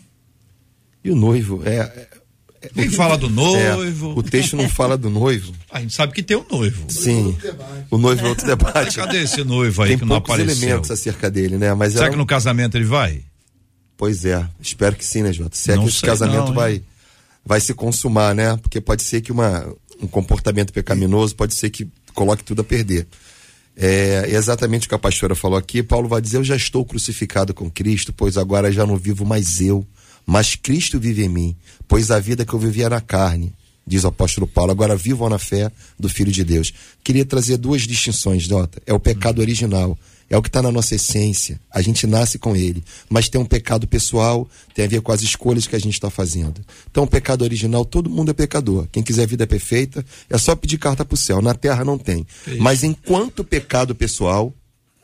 [1.03, 1.63] E o noivo?
[1.65, 2.20] É, é
[2.75, 4.11] nem fala do noivo.
[4.11, 5.51] É, o texto não fala do noivo.
[5.71, 6.85] A gente sabe que tem o um noivo.
[6.89, 7.35] Sim.
[7.89, 8.97] O noivo é outro debate.
[8.97, 10.55] Cadê esse noivo aí tem que não apareceu?
[10.55, 11.73] Tem elementos acerca dele, né?
[11.73, 13.23] Mas Será que no casamento ele vai?
[13.97, 15.55] Pois é, espero que sim, né, Jota?
[15.55, 16.81] Se é que esse casamento não, vai,
[17.45, 18.57] vai se consumar, né?
[18.57, 19.67] Porque pode ser que uma,
[20.01, 23.07] um comportamento pecaminoso pode ser que coloque tudo a perder.
[23.75, 25.81] É exatamente o que a pastora falou aqui.
[25.81, 29.61] Paulo vai dizer: Eu já estou crucificado com Cristo, pois agora já não vivo mais
[29.61, 29.85] eu,
[30.25, 31.55] mas Cristo vive em mim,
[31.87, 33.53] pois a vida que eu vivia na carne,
[33.85, 36.73] diz o apóstolo Paulo, agora vivo na fé do Filho de Deus.
[37.03, 38.81] Queria trazer duas distinções, Dota.
[38.85, 39.97] É o pecado original,
[40.29, 41.59] é o que está na nossa essência.
[41.69, 42.81] A gente nasce com ele.
[43.09, 46.09] Mas tem um pecado pessoal, tem a ver com as escolhas que a gente está
[46.09, 46.61] fazendo.
[46.89, 48.87] Então, o pecado original, todo mundo é pecador.
[48.89, 51.41] Quem quiser vida perfeita, é só pedir carta para o céu.
[51.41, 52.25] Na terra não tem.
[52.59, 54.53] Mas enquanto pecado pessoal,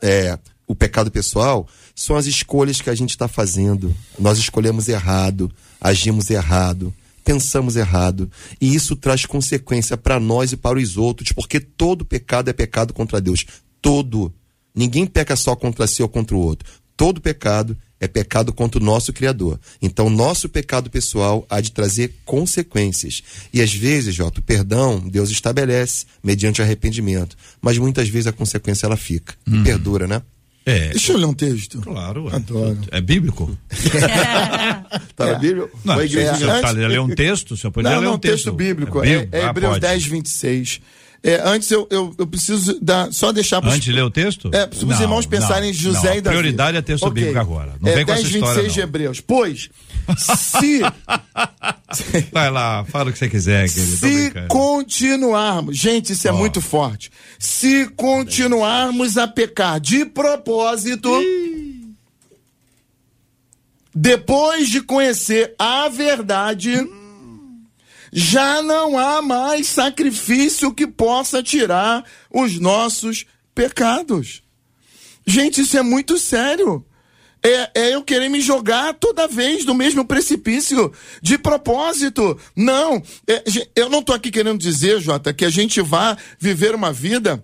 [0.00, 3.92] é, o pecado pessoal são as escolhas que a gente está fazendo.
[4.16, 6.94] Nós escolhemos errado, agimos errado,
[7.24, 8.30] pensamos errado.
[8.60, 12.94] E isso traz consequência para nós e para os outros, porque todo pecado é pecado
[12.94, 13.44] contra Deus.
[13.82, 14.32] Todo.
[14.72, 16.68] Ninguém peca só contra si ou contra o outro.
[16.96, 19.58] Todo pecado é pecado contra o nosso Criador.
[19.82, 23.24] Então, nosso pecado pessoal há de trazer consequências.
[23.52, 27.36] E às vezes, Jota, o perdão Deus estabelece mediante arrependimento.
[27.60, 29.34] Mas muitas vezes a consequência ela fica.
[29.48, 30.22] E perdura, né?
[30.70, 30.88] É.
[30.90, 31.80] Deixa eu ler um texto.
[31.80, 32.28] Claro.
[32.30, 32.36] é.
[32.36, 32.78] Adoro.
[32.90, 33.56] É bíblico?
[35.16, 35.68] Tá na Bíblia?
[35.84, 38.14] Não, a se igreja você antes- tá lendo um texto, você poderia Não, ler não,
[38.14, 38.52] um texto, texto.
[38.52, 39.02] bíblico.
[39.04, 39.36] É, bíblico?
[39.36, 39.80] é Ah, Hebreus pode.
[39.80, 40.80] 10, 26.
[41.24, 44.50] É, antes eu, eu, eu preciso dar, só deixar pros- Antes de ler o texto?
[44.54, 46.16] É, para os Não, irmãos pensarem em não, José não.
[46.16, 46.36] e Davi.
[46.36, 47.14] Prioridade é texto Ok.
[47.14, 47.72] bíblico agora.
[47.80, 48.86] Não é, vem com 10, essa história, 26 de não.
[48.86, 49.20] Hebreus.
[49.20, 49.68] Pois,
[50.16, 50.80] se,
[52.32, 53.96] Vai lá, fala o que você quiser, querido.
[53.96, 56.36] Se continuarmos, gente, isso é Ó.
[56.36, 57.10] muito forte.
[57.38, 61.10] Se continuarmos a pecar de propósito,
[63.94, 66.86] depois de conhecer a verdade,
[68.12, 74.42] já não há mais sacrifício que possa tirar os nossos pecados.
[75.26, 76.84] Gente, isso é muito sério.
[77.42, 82.38] É, é eu querer me jogar toda vez no mesmo precipício, de propósito.
[82.56, 83.42] Não, é,
[83.76, 87.42] eu não estou aqui querendo dizer, Jota, que a gente vá viver uma vida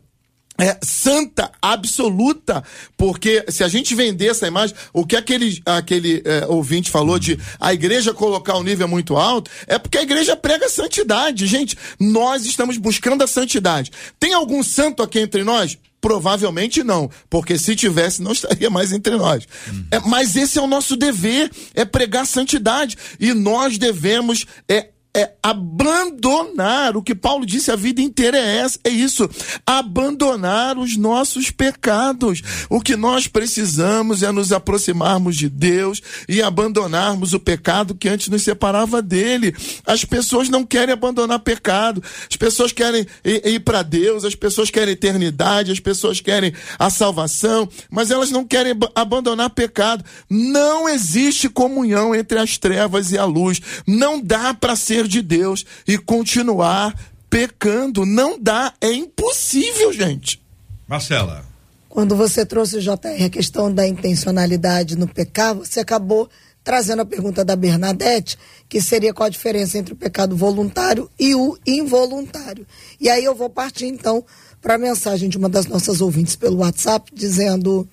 [0.59, 2.63] é, santa, absoluta,
[2.97, 7.39] porque se a gente vender essa imagem, o que aquele, aquele é, ouvinte falou de
[7.59, 11.47] a igreja colocar um nível muito alto, é porque a igreja prega santidade.
[11.47, 13.91] Gente, nós estamos buscando a santidade.
[14.19, 15.77] Tem algum santo aqui entre nós?
[16.05, 19.49] Provavelmente não, porque se tivesse, não estaria mais entre nós.
[19.91, 22.95] É, mas esse é o nosso dever, é pregar santidade.
[23.19, 28.79] E nós devemos é, é abandonar o que Paulo disse a vida inteira é essa,
[28.83, 29.29] é isso,
[29.65, 32.43] abandonar os nossos pecados.
[32.69, 38.29] O que nós precisamos é nos aproximarmos de Deus e abandonarmos o pecado que antes
[38.29, 39.55] nos separava dele.
[39.87, 42.03] As pessoas não querem abandonar pecado.
[42.29, 46.91] As pessoas querem ir, ir para Deus, as pessoas querem eternidade, as pessoas querem a
[46.91, 50.05] salvação, mas elas não querem ab- abandonar pecado.
[50.29, 53.61] Não existe comunhão entre as trevas e a luz.
[53.87, 56.95] Não dá para ser de Deus e continuar
[57.29, 58.07] pecando.
[58.07, 60.43] Não dá, é impossível, gente.
[60.87, 61.45] Marcela.
[61.89, 66.29] Quando você trouxe, JR, a questão da intencionalidade no pecar, você acabou
[66.65, 68.39] trazendo a pergunta da Bernadette,
[68.69, 72.67] que seria qual a diferença entre o pecado voluntário e o involuntário.
[72.99, 74.25] E aí eu vou partir, então,
[74.63, 77.87] para a mensagem de uma das nossas ouvintes pelo WhatsApp, dizendo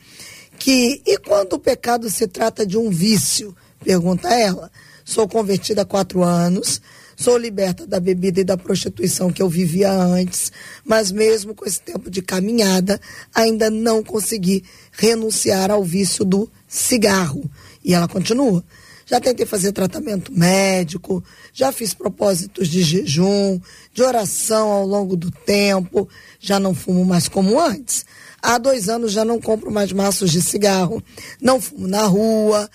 [0.58, 3.56] que, e quando o pecado se trata de um vício?
[3.84, 4.72] Pergunta ela.
[5.04, 6.82] Sou convertida há quatro anos,
[7.22, 10.52] sou liberta da bebida e da prostituição que eu vivia antes,
[10.84, 13.00] mas mesmo com esse tempo de caminhada,
[13.34, 17.44] ainda não consegui renunciar ao vício do cigarro.
[17.86, 18.64] E ela continua.
[19.06, 23.60] Já tentei fazer tratamento médico, já fiz propósitos de jejum,
[23.94, 26.10] de oração ao longo do tempo,
[26.40, 28.06] já não fumo mais como antes.
[28.42, 31.04] Há dois anos já não compro mais maços de cigarro,
[31.40, 32.70] não fumo na rua,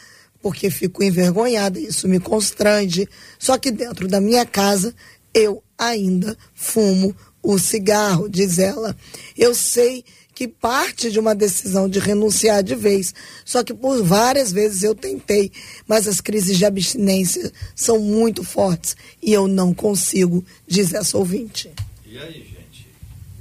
[0.46, 3.08] porque fico envergonhada, isso me constrange.
[3.36, 4.94] Só que dentro da minha casa
[5.34, 8.96] eu ainda fumo o cigarro, diz ela.
[9.36, 13.12] Eu sei que parte de uma decisão de renunciar de vez.
[13.44, 15.50] Só que por várias vezes eu tentei,
[15.84, 21.72] mas as crises de abstinência são muito fortes e eu não consigo, diz essa ouvinte.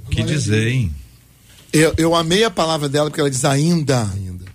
[0.07, 0.91] O que dizer, hein?
[1.71, 4.09] Eu, eu amei a palavra dela porque ela diz ainda.
[4.11, 4.45] Ainda.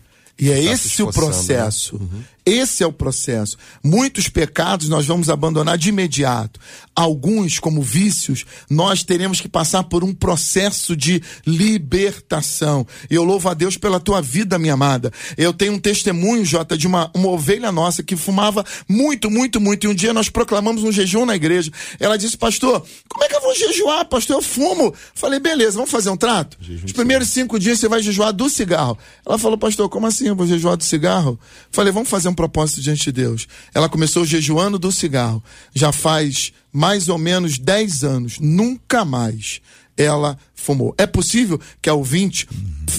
[0.41, 1.99] E é Tá se esse o esforçando, processo.
[1.99, 2.25] né?
[2.51, 3.57] Esse é o processo.
[3.81, 6.59] Muitos pecados nós vamos abandonar de imediato.
[6.97, 12.85] Alguns, como vícios, nós teremos que passar por um processo de libertação.
[13.09, 15.13] Eu louvo a Deus pela tua vida, minha amada.
[15.39, 19.87] Eu tenho um testemunho, Jota, de uma, uma ovelha nossa que fumava muito, muito, muito.
[19.87, 21.71] E um dia nós proclamamos um jejum na igreja.
[22.01, 24.39] Ela disse, pastor, como é que eu vou jejuar, pastor?
[24.39, 24.93] Eu fumo.
[25.15, 26.59] Falei, beleza, vamos fazer um trato?
[26.85, 28.99] Os primeiros cinco dias você vai jejuar do cigarro.
[29.25, 31.39] Ela falou, pastor, como assim eu vou jejuar do cigarro?
[31.71, 33.47] Falei, vamos fazer um propósito diante de Deus.
[33.75, 35.45] Ela começou jejuando do cigarro.
[35.75, 38.39] Já faz mais ou menos 10 anos.
[38.41, 39.61] Nunca mais
[39.95, 40.95] ela fumou.
[40.97, 42.49] É possível que a ouvinte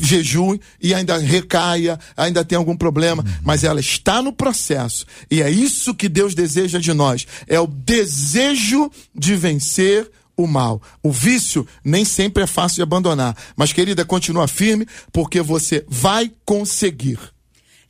[0.03, 5.07] jejue e ainda recaia, ainda tenha algum problema, mas ela está no processo.
[5.29, 7.25] E é isso que Deus deseja de nós.
[7.47, 10.79] É o desejo de vencer o mal.
[11.01, 13.35] O vício nem sempre é fácil de abandonar.
[13.55, 17.17] Mas, querida, continua firme, porque você vai conseguir.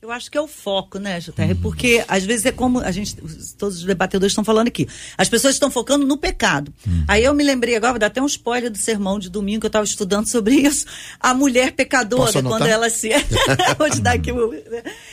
[0.02, 1.54] Eu acho que é o foco, né, JR?
[1.62, 3.14] Porque às vezes é como a gente,
[3.56, 4.88] todos os debatedores estão falando aqui.
[5.16, 6.74] As pessoas estão focando no pecado.
[6.84, 7.04] Hum.
[7.06, 9.66] Aí eu me lembrei agora, vou dar até um spoiler do sermão de domingo que
[9.66, 10.86] eu estava estudando sobre isso.
[11.20, 13.10] A mulher pecadora, quando ela se.
[13.78, 14.30] vou te dar aqui.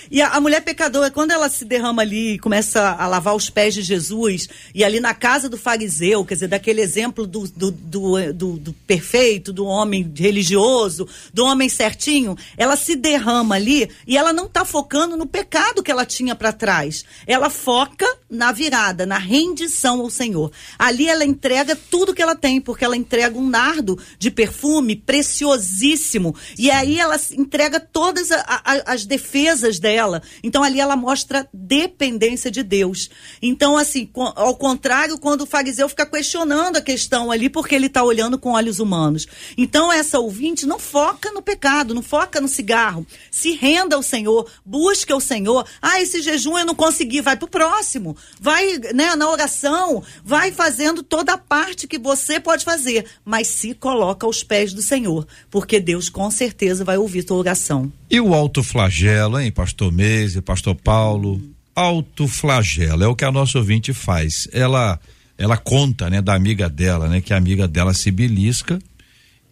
[0.09, 3.47] E a, a, mulher pecadora, quando ela se derrama ali e começa a lavar os
[3.47, 7.69] pés de Jesus, e ali na casa do fariseu, quer dizer, daquele exemplo do, do,
[7.69, 14.17] do, do, do perfeito, do homem religioso, do homem certinho, ela se derrama ali e
[14.17, 17.03] ela não está focando focando no pecado que ela tinha para trás.
[17.27, 20.53] Ela foca na virada, na rendição ao Senhor.
[20.77, 26.33] Ali ela entrega tudo que ela tem, porque ela entrega um nardo de perfume preciosíssimo.
[26.57, 30.21] E aí ela entrega todas a, a, as defesas dela.
[30.41, 33.09] Então ali ela mostra dependência de Deus.
[33.41, 38.01] Então, assim, ao contrário, quando o fariseu fica questionando a questão ali, porque ele está
[38.01, 39.27] olhando com olhos humanos.
[39.57, 43.05] Então, essa ouvinte não foca no pecado, não foca no cigarro.
[43.29, 45.65] Se renda ao Senhor, busca o Senhor.
[45.81, 48.15] Ah, esse jejum eu não consegui, vai pro próximo.
[48.39, 53.73] Vai, né, na oração, vai fazendo toda a parte que você pode fazer, mas se
[53.73, 57.91] coloca aos pés do Senhor, porque Deus com certeza vai ouvir tua oração.
[58.09, 61.41] E o autoflagelo, hein, pastor Meise, pastor Paulo?
[61.73, 64.47] Autoflagelo é o que a nossa ouvinte faz.
[64.53, 64.99] Ela
[65.35, 68.77] ela conta, né, da amiga dela, né, que a amiga dela se belisca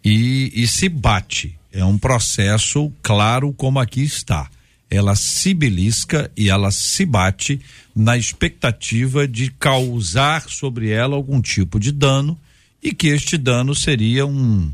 [0.04, 1.58] e, e se bate.
[1.72, 4.50] É um processo claro como aqui está
[4.90, 7.60] ela se belisca e ela se bate
[7.94, 12.38] na expectativa de causar sobre ela algum tipo de dano
[12.82, 14.72] e que este dano seria um,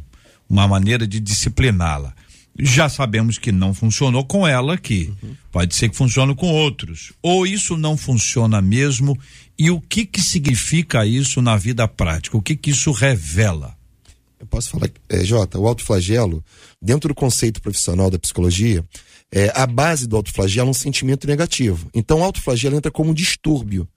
[0.48, 2.14] uma maneira de discipliná-la.
[2.56, 5.34] Já sabemos que não funcionou com ela, que uhum.
[5.50, 7.12] pode ser que funcione com outros.
[7.20, 9.18] Ou isso não funciona mesmo
[9.58, 12.36] e o que que significa isso na vida prática?
[12.36, 13.76] O que que isso revela?
[14.38, 16.44] Eu posso falar, é, Jota, o autoflagelo,
[16.80, 18.84] dentro do conceito profissional da psicologia,
[19.34, 21.90] é, a base do autoflagelo é um sentimento negativo.
[21.92, 23.88] Então, o autoflagelo entra como um distúrbio.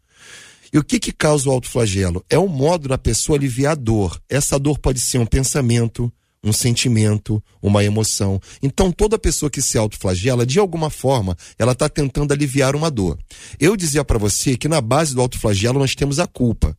[0.74, 2.26] E o que que causa o autoflagelo?
[2.28, 4.20] É o modo da pessoa aliviar a dor.
[4.28, 6.12] Essa dor pode ser um pensamento,
[6.44, 8.42] um sentimento, uma emoção.
[8.64, 13.16] Então, toda pessoa que se autoflagela, de alguma forma, ela está tentando aliviar uma dor.
[13.60, 16.76] Eu dizia para você que na base do autoflagelo nós temos a culpa.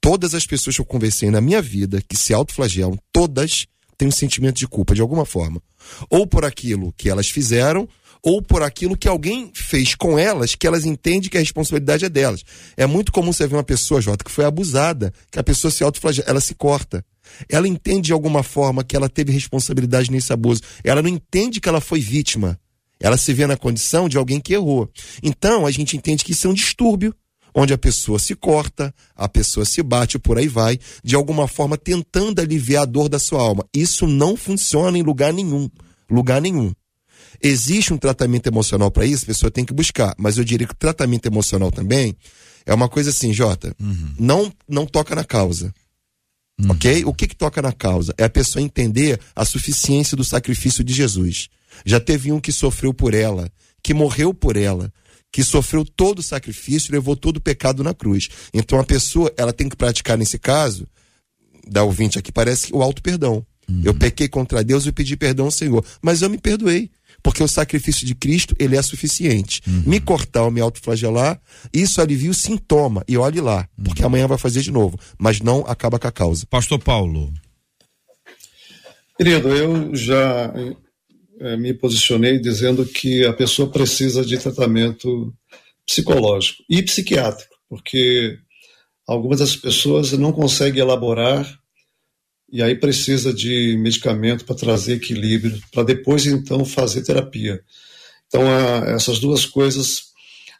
[0.00, 3.66] Todas as pessoas que eu conversei na minha vida que se autoflagelam, todas
[3.98, 5.60] têm um sentimento de culpa, de alguma forma.
[6.08, 7.88] Ou por aquilo que elas fizeram,
[8.22, 12.08] ou por aquilo que alguém fez com elas, que elas entendem que a responsabilidade é
[12.08, 12.44] delas.
[12.76, 15.82] É muito comum você ver uma pessoa, Jota, que foi abusada, que a pessoa se
[15.82, 17.04] autoflagela, ela se corta.
[17.48, 20.62] Ela entende de alguma forma que ela teve responsabilidade nesse abuso.
[20.82, 22.58] Ela não entende que ela foi vítima.
[23.00, 24.90] Ela se vê na condição de alguém que errou.
[25.22, 27.14] Então, a gente entende que isso é um distúrbio,
[27.54, 31.76] onde a pessoa se corta, a pessoa se bate, por aí vai, de alguma forma
[31.76, 33.64] tentando aliviar a dor da sua alma.
[33.74, 35.68] Isso não funciona em lugar nenhum.
[36.10, 36.72] Lugar nenhum.
[37.40, 40.14] Existe um tratamento emocional para isso, a pessoa tem que buscar.
[40.18, 42.16] Mas eu diria que o tratamento emocional também
[42.66, 44.14] é uma coisa assim, Jota, uhum.
[44.18, 45.72] não, não toca na causa.
[46.60, 46.72] Uhum.
[46.72, 47.04] Ok?
[47.04, 48.12] O que, que toca na causa?
[48.18, 51.48] É a pessoa entender a suficiência do sacrifício de Jesus.
[51.84, 53.50] Já teve um que sofreu por ela,
[53.82, 54.92] que morreu por ela,
[55.38, 58.28] que sofreu todo o sacrifício e levou todo o pecado na cruz.
[58.52, 60.84] Então a pessoa, ela tem que praticar nesse caso,
[61.64, 63.46] da ouvinte aqui, parece o auto perdão.
[63.70, 63.82] Uhum.
[63.84, 66.90] Eu pequei contra Deus e pedi perdão ao Senhor, mas eu me perdoei
[67.22, 69.62] porque o sacrifício de Cristo ele é suficiente.
[69.64, 69.84] Uhum.
[69.86, 71.40] Me cortar ou me autoflagelar,
[71.72, 73.84] isso alivia o sintoma e olhe lá, uhum.
[73.84, 76.46] porque amanhã vai fazer de novo, mas não acaba com a causa.
[76.46, 77.32] Pastor Paulo.
[79.16, 80.52] Querido, eu já
[81.58, 85.32] me posicionei dizendo que a pessoa precisa de tratamento
[85.86, 88.38] psicológico e psiquiátrico, porque
[89.06, 91.58] algumas das pessoas não conseguem elaborar
[92.50, 97.62] e aí precisa de medicamento para trazer equilíbrio, para depois então fazer terapia.
[98.26, 98.42] Então,
[98.94, 100.08] essas duas coisas.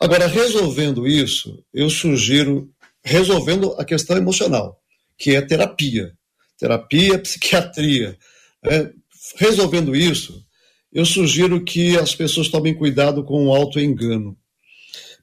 [0.01, 2.71] Agora, resolvendo isso, eu sugiro,
[3.03, 4.81] resolvendo a questão emocional,
[5.17, 6.13] que é terapia.
[6.59, 8.19] Terapia, psiquiatria.
[8.65, 8.91] É,
[9.37, 10.45] resolvendo isso,
[10.93, 14.37] eu sugiro que as pessoas tomem cuidado com o auto-engano.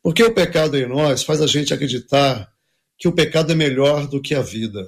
[0.01, 2.47] Porque o pecado em nós faz a gente acreditar
[2.97, 4.88] que o pecado é melhor do que a vida.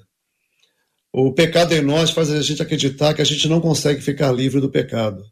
[1.12, 4.62] O pecado em nós faz a gente acreditar que a gente não consegue ficar livre
[4.62, 5.24] do pecado.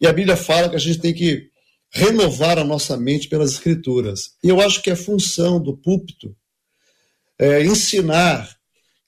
[0.00, 1.48] E a Bíblia fala que a gente tem que
[1.90, 4.32] renovar a nossa mente pelas escrituras.
[4.42, 6.36] E eu acho que é função do púlpito
[7.38, 8.54] é, ensinar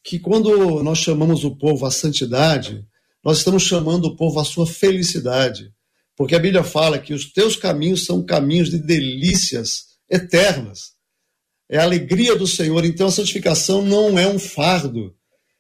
[0.02, 2.86] que quando nós chamamos o povo à santidade,
[3.26, 5.72] nós estamos chamando o povo à sua felicidade.
[6.16, 10.92] Porque a Bíblia fala que os teus caminhos são caminhos de delícias eternas.
[11.68, 12.84] É a alegria do Senhor.
[12.84, 15.12] Então a santificação não é um fardo,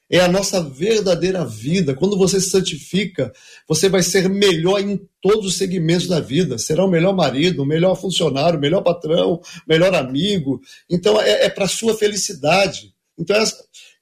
[0.08, 1.92] é a nossa verdadeira vida.
[1.92, 3.32] Quando você se santifica,
[3.68, 6.58] você vai ser melhor em todos os segmentos da vida.
[6.58, 10.60] Será o melhor marido, o melhor funcionário, o melhor patrão, o melhor amigo.
[10.88, 12.94] Então é, é para a sua felicidade.
[13.18, 13.36] Então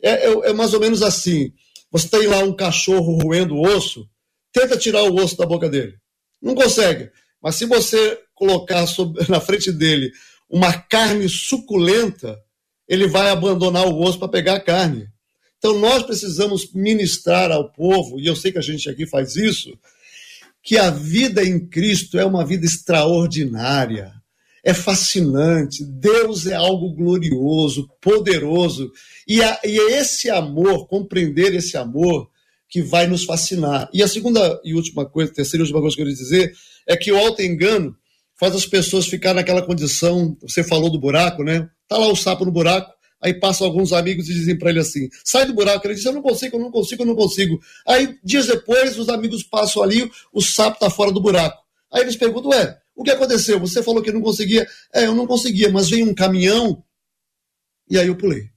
[0.03, 1.51] é, é, é, mais ou menos assim.
[1.95, 4.11] Você tem lá um cachorro roendo osso,
[4.53, 5.95] tenta tirar o osso da boca dele.
[6.43, 7.09] Não consegue.
[7.41, 10.11] Mas se você colocar sobre, na frente dele
[10.51, 12.37] uma carne suculenta,
[12.89, 15.07] ele vai abandonar o osso para pegar a carne.
[15.57, 19.79] Então nós precisamos ministrar ao povo, e eu sei que a gente aqui faz isso,
[20.65, 24.13] que a vida em Cristo é uma vida extraordinária,
[24.65, 28.91] é fascinante, Deus é algo glorioso, poderoso,
[29.29, 32.31] e, a, e é esse amor, compreender esse amor,
[32.69, 33.89] que vai nos fascinar.
[33.93, 36.55] E a segunda e última coisa, terceira e última coisa que eu queria dizer,
[36.89, 37.95] é que o auto-engano
[38.41, 41.69] faz as pessoas ficar naquela condição, você falou do buraco, né?
[41.87, 42.95] Tá lá o sapo no buraco,
[43.25, 45.87] Aí passam alguns amigos e dizem para ele assim: sai do buraco.
[45.87, 47.59] Ele diz: eu não consigo, eu não consigo, eu não consigo.
[47.87, 51.57] Aí, dias depois, os amigos passam ali, o sapo está fora do buraco.
[51.91, 53.59] Aí eles perguntam: ué, o que aconteceu?
[53.61, 54.67] Você falou que não conseguia.
[54.93, 56.83] É, eu não conseguia, mas veio um caminhão
[57.91, 58.49] e aí eu pulei.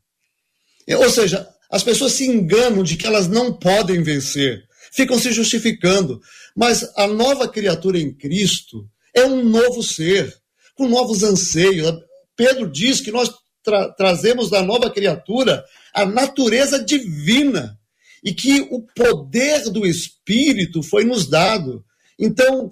[0.88, 6.21] Ou seja, as pessoas se enganam de que elas não podem vencer, ficam se justificando.
[6.55, 10.33] Mas a nova criatura em Cristo é um novo ser,
[10.75, 11.91] com novos anseios.
[12.35, 13.29] Pedro diz que nós
[13.63, 15.63] tra trazemos da nova criatura
[15.93, 17.77] a natureza divina
[18.23, 21.83] e que o poder do Espírito foi nos dado.
[22.17, 22.69] Então,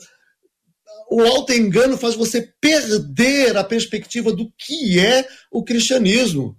[1.10, 6.58] o auto-engano faz você perder a perspectiva do que é o cristianismo.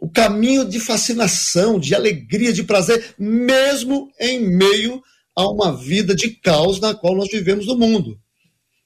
[0.00, 5.02] O caminho de fascinação, de alegria, de prazer, mesmo em meio
[5.34, 8.18] a uma vida de caos na qual nós vivemos no mundo.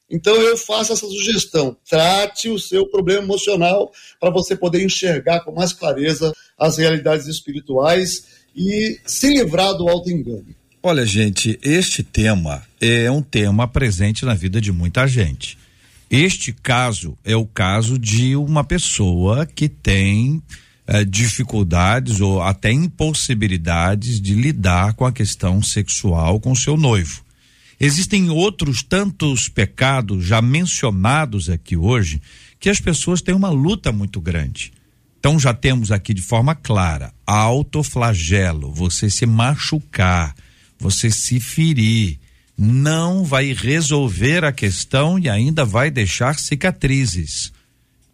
[0.09, 5.53] Então eu faço essa sugestão: trate o seu problema emocional para você poder enxergar com
[5.53, 8.25] mais clareza as realidades espirituais
[8.55, 10.55] e se livrar do auto-engano.
[10.89, 15.59] Olha, gente, este tema é um tema presente na vida de muita gente.
[16.09, 20.41] Este caso é o caso de uma pessoa que tem
[20.87, 27.21] eh, dificuldades ou até impossibilidades de lidar com a questão sexual com seu noivo.
[27.81, 32.23] Existem outros tantos pecados já mencionados aqui hoje
[32.61, 34.73] que as pessoas têm uma luta muito grande.
[35.19, 40.33] Então já temos aqui de forma clara, autoflagelo, você se machucar,
[40.79, 42.19] você se ferir,
[42.57, 47.53] não vai resolver a questão e ainda vai deixar cicatrizes.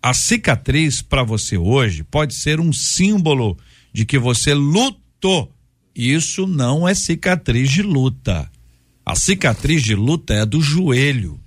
[0.03, 3.57] A cicatriz para você hoje pode ser um símbolo
[3.93, 5.53] de que você lutou.
[5.95, 8.51] Isso não é cicatriz de luta.
[9.07, 11.39] A cicatriz de luta é do joelho.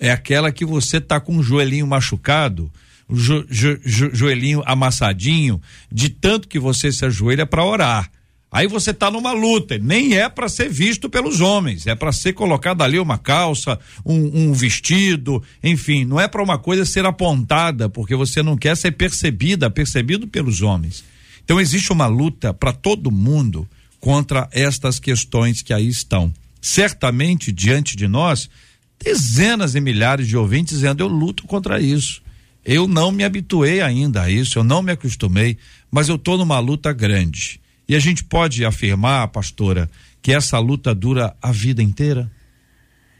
[0.00, 2.70] É aquela que você tá com o joelhinho machucado,
[3.08, 8.10] o jo, jo, jo, joelhinho amassadinho, de tanto que você se ajoelha para orar.
[8.50, 12.32] Aí você tá numa luta, nem é para ser visto pelos homens, é para ser
[12.32, 17.88] colocado ali uma calça, um, um vestido, enfim, não é para uma coisa ser apontada,
[17.88, 21.04] porque você não quer ser percebida, percebido pelos homens.
[21.44, 23.68] Então existe uma luta para todo mundo
[24.00, 28.48] contra estas questões que aí estão certamente diante de nós
[29.02, 32.22] dezenas e milhares de ouvintes dizendo: eu luto contra isso.
[32.64, 35.56] Eu não me habituei ainda a isso, eu não me acostumei,
[35.90, 37.60] mas eu estou numa luta grande.
[37.88, 42.30] E a gente pode afirmar, pastora, que essa luta dura a vida inteira?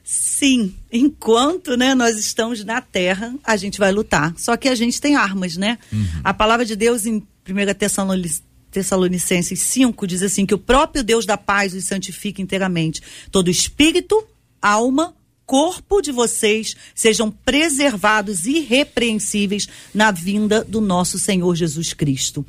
[0.02, 4.34] Sim, enquanto né, nós estamos na terra, a gente vai lutar.
[4.36, 5.78] Só que a gente tem armas, né?
[5.92, 6.06] Uhum.
[6.22, 8.46] A palavra de Deus em 1 Tessalonicenses
[8.76, 13.00] Tessalonicenses 5 diz assim: que o próprio Deus da paz os santifique inteiramente.
[13.30, 14.22] Todo espírito,
[14.60, 15.14] alma,
[15.46, 22.44] corpo de vocês sejam preservados irrepreensíveis na vinda do nosso Senhor Jesus Cristo.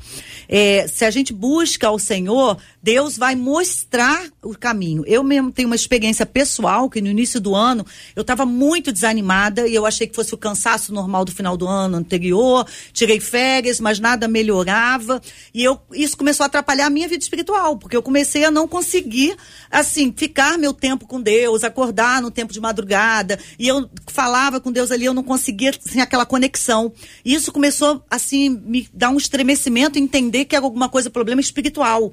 [0.48, 5.04] É, se a gente busca o Senhor, Deus vai mostrar o caminho.
[5.06, 7.86] Eu mesmo tenho uma experiência pessoal que no início do ano
[8.16, 11.68] eu estava muito desanimada e eu achei que fosse o cansaço normal do final do
[11.68, 12.66] ano anterior.
[12.92, 15.22] Tirei férias, mas nada melhorava
[15.54, 18.66] e eu isso começou a atrapalhar a minha vida espiritual, porque eu comecei a não
[18.66, 19.36] conseguir
[19.70, 22.87] assim ficar meu tempo com Deus, acordar no tempo de madrugada
[23.58, 26.92] e eu falava com Deus ali, eu não conseguia assim, aquela conexão.
[27.24, 32.12] E isso começou assim me dar um estremecimento, entender que era alguma coisa problema espiritual.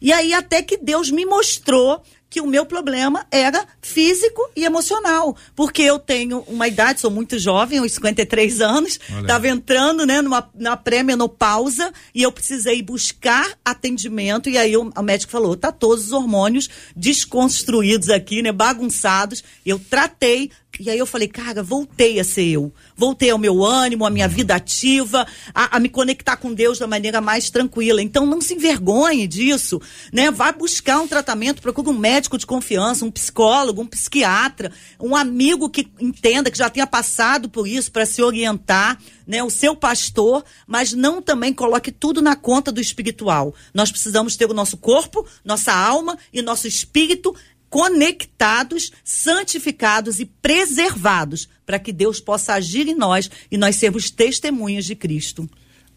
[0.00, 5.36] E aí até que Deus me mostrou que o meu problema era físico e emocional,
[5.54, 10.48] porque eu tenho uma idade, sou muito jovem, uns 53 anos, estava entrando, né, numa
[10.54, 16.06] na pré-menopausa e eu precisei buscar atendimento e aí o, o médico falou, tá todos
[16.06, 19.42] os hormônios desconstruídos aqui, né, bagunçados.
[19.64, 22.72] Eu tratei, e aí eu falei, cara, voltei a ser eu.
[22.96, 26.86] Voltei ao meu ânimo, à minha vida ativa, a, a, me conectar com Deus da
[26.86, 28.02] maneira mais tranquila.
[28.02, 29.80] Então não se envergonhe disso,
[30.12, 30.30] né?
[30.30, 34.70] Vai buscar um tratamento, procure um médico de confiança, um psicólogo, um psiquiatra,
[35.00, 39.42] um amigo que entenda, que já tenha passado por isso para se orientar, né?
[39.42, 43.54] O seu pastor, mas não também coloque tudo na conta do espiritual.
[43.72, 47.34] Nós precisamos ter o nosso corpo, nossa alma e nosso espírito
[47.68, 54.84] conectados, santificados e preservados, para que Deus possa agir em nós e nós sermos testemunhas
[54.84, 55.48] de Cristo.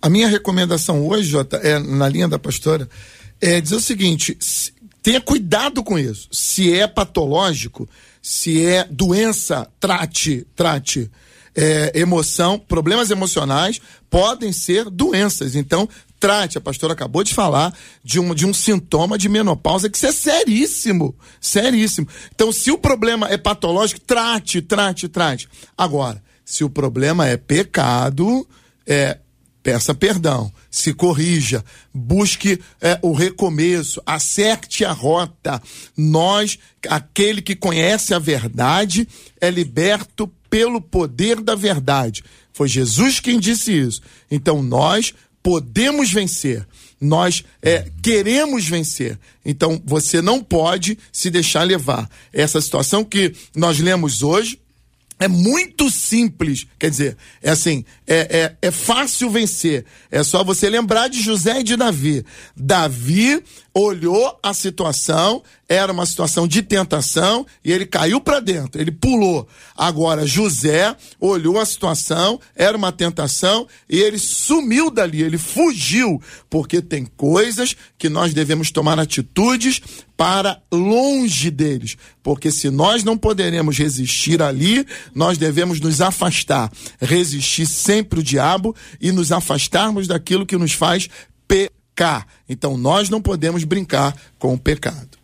[0.02, 2.90] A minha recomendação hoje, Jota, é na linha da pastora,
[3.42, 6.28] é dizer o seguinte: se, tenha cuidado com isso.
[6.32, 7.88] Se é patológico,
[8.22, 11.10] se é doença, trate, trate.
[11.62, 15.56] É, emoção, problemas emocionais podem ser doenças.
[15.56, 15.90] Então,
[16.20, 16.58] trate.
[16.58, 20.12] A pastora acabou de falar de um, de um sintoma de menopausa, que isso é
[20.12, 21.16] seríssimo.
[21.42, 22.08] Seríssimo.
[22.34, 25.50] Então, se o problema é patológico, trate, trate, trate.
[25.78, 28.48] Agora, se o problema é pecado,
[28.86, 29.18] é,
[29.62, 35.62] peça perdão, se corrija, busque é, o recomeço, acerte a rota.
[35.96, 36.58] Nós,
[36.88, 39.08] aquele que conhece a verdade,
[39.40, 42.24] é liberto pelo poder da verdade.
[42.54, 44.02] Foi Jesus quem disse isso.
[44.30, 46.68] Então nós podemos vencer,
[47.00, 49.18] nós é, queremos vencer.
[49.46, 52.10] Então você não pode se deixar levar.
[52.34, 54.60] Essa situação que nós lemos hoje
[55.20, 59.84] é muito simples, quer dizer, é assim, é, é, é fácil vencer.
[60.10, 62.26] É só você lembrar de José e de Davi.
[62.56, 63.44] Davi
[63.74, 69.48] olhou a situação, era uma situação de tentação e ele caiu para dentro, ele pulou.
[69.78, 76.82] Agora José olhou a situação, era uma tentação e ele sumiu dali, ele fugiu, porque
[76.82, 79.82] tem coisas que nós devemos tomar atitudes
[80.18, 87.66] para longe deles, porque se nós não poderemos resistir ali, nós devemos nos afastar, resistir
[87.66, 91.08] sempre o diabo e nos afastarmos daquilo que nos faz
[91.48, 91.79] pecar.
[92.48, 95.18] Então nós não podemos brincar com o pecado.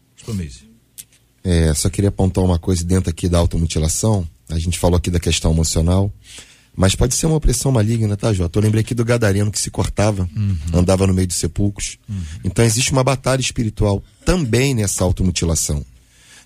[1.44, 4.28] É, só queria apontar uma coisa dentro aqui da automutilação.
[4.50, 6.12] A gente falou aqui da questão emocional,
[6.76, 8.60] mas pode ser uma opressão maligna, tá, Jota?
[8.60, 10.58] Eu lembrei aqui do gadareno que se cortava, uhum.
[10.74, 11.98] andava no meio de sepulcros.
[12.10, 12.22] Uhum.
[12.44, 15.86] Então existe uma batalha espiritual também nessa automutilação.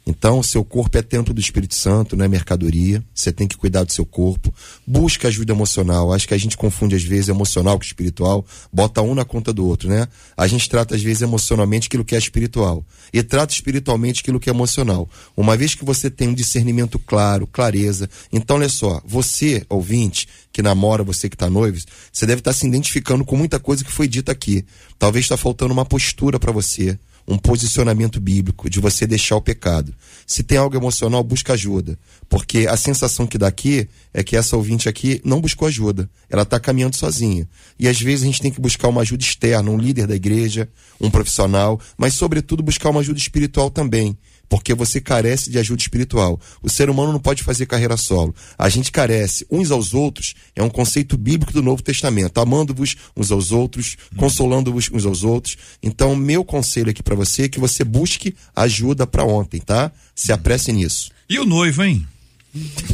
[0.05, 3.03] Então, seu corpo é templo do Espírito Santo, não é mercadoria.
[3.13, 4.53] Você tem que cuidar do seu corpo.
[4.85, 6.11] Busca ajuda emocional.
[6.11, 9.65] Acho que a gente confunde às vezes emocional com espiritual, bota um na conta do
[9.65, 10.07] outro, né?
[10.35, 12.83] A gente trata às vezes emocionalmente aquilo que é espiritual
[13.13, 15.07] e trata espiritualmente aquilo que é emocional.
[15.35, 20.61] Uma vez que você tem um discernimento claro, clareza, então olha só, você, ouvinte, que
[20.61, 21.77] namora, você que está noivo,
[22.11, 24.65] você deve estar tá se identificando com muita coisa que foi dita aqui.
[24.97, 26.97] Talvez está faltando uma postura para você
[27.29, 29.93] um posicionamento bíblico de você deixar o pecado.
[30.25, 31.97] Se tem algo emocional, busca ajuda.
[32.27, 36.09] Porque a sensação que dá aqui é que essa ouvinte aqui não buscou ajuda.
[36.27, 37.47] Ela está caminhando sozinha.
[37.77, 40.67] E às vezes a gente tem que buscar uma ajuda externa, um líder da igreja,
[40.99, 44.17] um profissional, mas sobretudo buscar uma ajuda espiritual também
[44.49, 46.39] porque você carece de ajuda espiritual.
[46.61, 48.33] O ser humano não pode fazer carreira solo.
[48.57, 53.31] A gente carece uns aos outros, é um conceito bíblico do Novo Testamento, amando-vos uns
[53.31, 55.55] aos outros, consolando-vos uns aos outros.
[55.81, 59.91] Então, meu conselho aqui para você é que você busque ajuda para ontem, tá?
[60.15, 61.11] Se apresse nisso.
[61.29, 62.05] E o noivo, hein?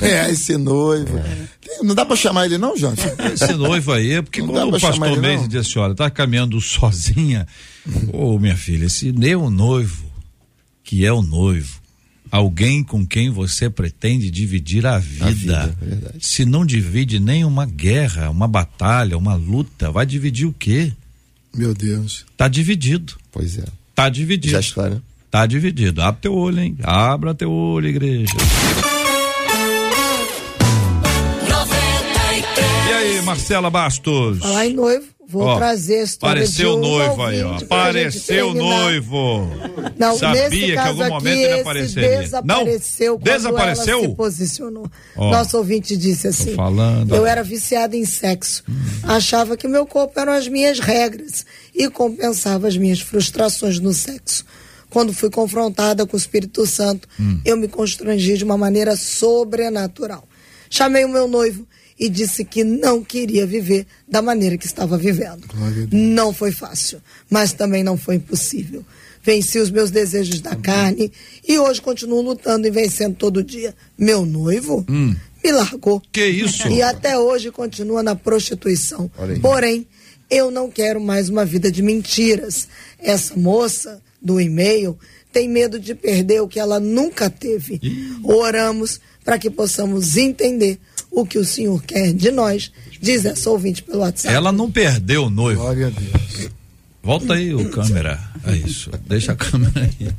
[0.01, 1.17] É, esse noivo.
[1.17, 1.47] É.
[1.81, 3.01] Não dá pra chamar ele, não, Jorge?
[3.33, 7.47] Esse noivo aí, porque não quando o pastor Mendes disse: olha, tá caminhando sozinha.
[8.11, 10.14] Ô, oh, minha filha, esse meu noivo
[10.85, 11.81] que é o noivo,
[12.31, 15.63] alguém com quem você pretende dividir a vida.
[15.63, 20.45] A vida é Se não divide nem uma guerra, uma batalha, uma luta, vai dividir
[20.45, 20.93] o quê?
[21.53, 22.23] Meu Deus.
[22.37, 23.15] Tá dividido.
[23.31, 23.65] Pois é.
[23.95, 24.51] Tá dividido.
[24.51, 25.01] Já está, né?
[25.31, 26.01] Tá dividido.
[26.01, 26.77] Abre teu olho, hein?
[26.83, 28.33] Abra teu olho, igreja.
[32.87, 34.39] E aí, Marcela Bastos?
[34.39, 35.14] Falar em noivo.
[35.35, 37.55] Vou ó, trazer a história Apareceu o noivo aí, ó.
[37.57, 39.49] Apareceu o noivo.
[39.97, 42.19] Não, Sabia que em algum momento ele apareceria.
[42.19, 43.21] Desapareceu não?
[43.21, 44.01] Desapareceu?
[44.01, 44.89] se posicionou.
[45.13, 48.63] Ó, Nosso ouvinte disse assim: falando, Eu era viciada em sexo.
[48.69, 48.73] Hum.
[49.03, 54.45] Achava que meu corpo eram as minhas regras e compensava as minhas frustrações no sexo.
[54.89, 57.41] Quando fui confrontada com o Espírito Santo, hum.
[57.43, 60.25] eu me constrangi de uma maneira sobrenatural.
[60.69, 61.67] Chamei o meu noivo
[61.99, 65.47] e disse que não queria viver da maneira que estava vivendo.
[65.91, 68.83] Não foi fácil, mas também não foi impossível.
[69.23, 71.11] venci os meus desejos da carne
[71.47, 73.73] e hoje continuo lutando e vencendo todo dia.
[73.97, 76.01] Meu noivo me largou.
[76.11, 76.67] Que isso?
[76.67, 79.09] E até hoje continua na prostituição.
[79.41, 79.87] Porém,
[80.29, 82.67] eu não quero mais uma vida de mentiras.
[82.99, 84.97] Essa moça do e-mail
[85.31, 87.79] tem medo de perder o que ela nunca teve.
[88.23, 90.79] Oramos para que possamos entender
[91.15, 94.35] o que o Senhor quer de nós, diz essa ouvinte pelo WhatsApp.
[94.35, 95.61] Ela não perdeu o noivo.
[95.61, 96.49] Glória a Deus.
[97.01, 98.19] Volta aí o câmera.
[98.43, 98.91] É isso.
[99.07, 100.09] Deixa a câmera aí.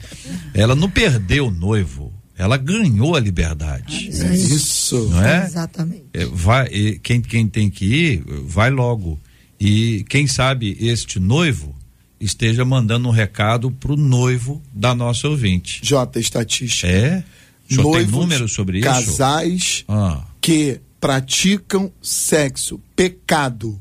[0.55, 2.13] Ela não perdeu o noivo.
[2.39, 4.09] Ela ganhou a liberdade.
[4.09, 4.27] Isso.
[4.27, 5.09] Isso.
[5.11, 5.45] Não é?
[5.47, 6.05] Exatamente.
[6.13, 9.19] É, vai, e quem, quem tem que ir, vai logo.
[9.59, 11.75] E quem sabe este noivo
[12.21, 15.81] esteja mandando um recado pro noivo da nossa ouvinte.
[15.83, 16.87] Jota, estatística.
[16.87, 17.25] É?
[17.69, 18.89] Senhor tem Noivos, números sobre isso?
[18.89, 23.81] Casais Ah, que praticam sexo, pecado,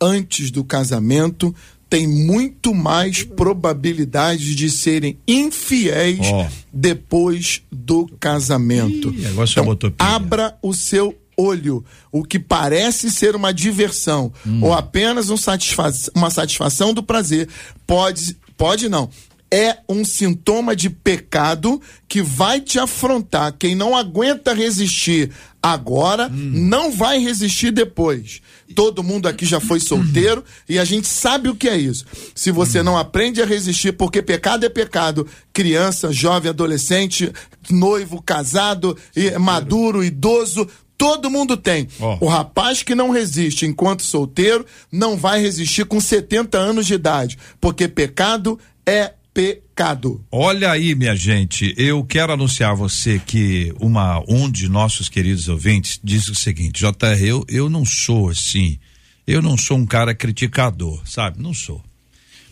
[0.00, 1.54] antes do casamento,
[1.90, 6.46] têm muito mais probabilidade de serem infiéis Ó.
[6.72, 9.10] depois do casamento.
[9.14, 10.10] Ih, agora o senhor botou pilha.
[10.10, 11.84] abra o seu olho.
[12.12, 14.60] O que parece ser uma diversão Hum.
[14.64, 17.48] ou apenas um satisfa uma satisfação do prazer
[17.86, 19.08] pode, pode não.
[19.50, 23.52] É um sintoma de pecado que vai te afrontar.
[23.58, 25.30] Quem não aguenta resistir
[25.62, 26.50] agora, Hum.
[26.68, 28.40] não vai resistir depois.
[28.74, 32.04] Todo mundo aqui já foi solteiro e a gente sabe o que é isso.
[32.34, 32.54] Se Hum.
[32.54, 37.32] você não aprende a resistir, porque pecado é pecado, criança, jovem, adolescente,
[37.70, 40.68] noivo, casado, e- maduro, idoso,
[40.98, 41.88] todo mundo tem.
[42.00, 42.18] Ó.
[42.20, 47.38] O rapaz que não resiste enquanto solteiro não vai resistir com 70 anos de idade,
[47.60, 50.26] porque pecado é pecado.
[50.32, 55.46] Olha aí, minha gente, eu quero anunciar a você que uma, um de nossos queridos
[55.46, 58.80] ouvintes disse o seguinte, JR, eu, eu não sou assim,
[59.24, 61.40] eu não sou um cara criticador, sabe?
[61.40, 61.80] Não sou.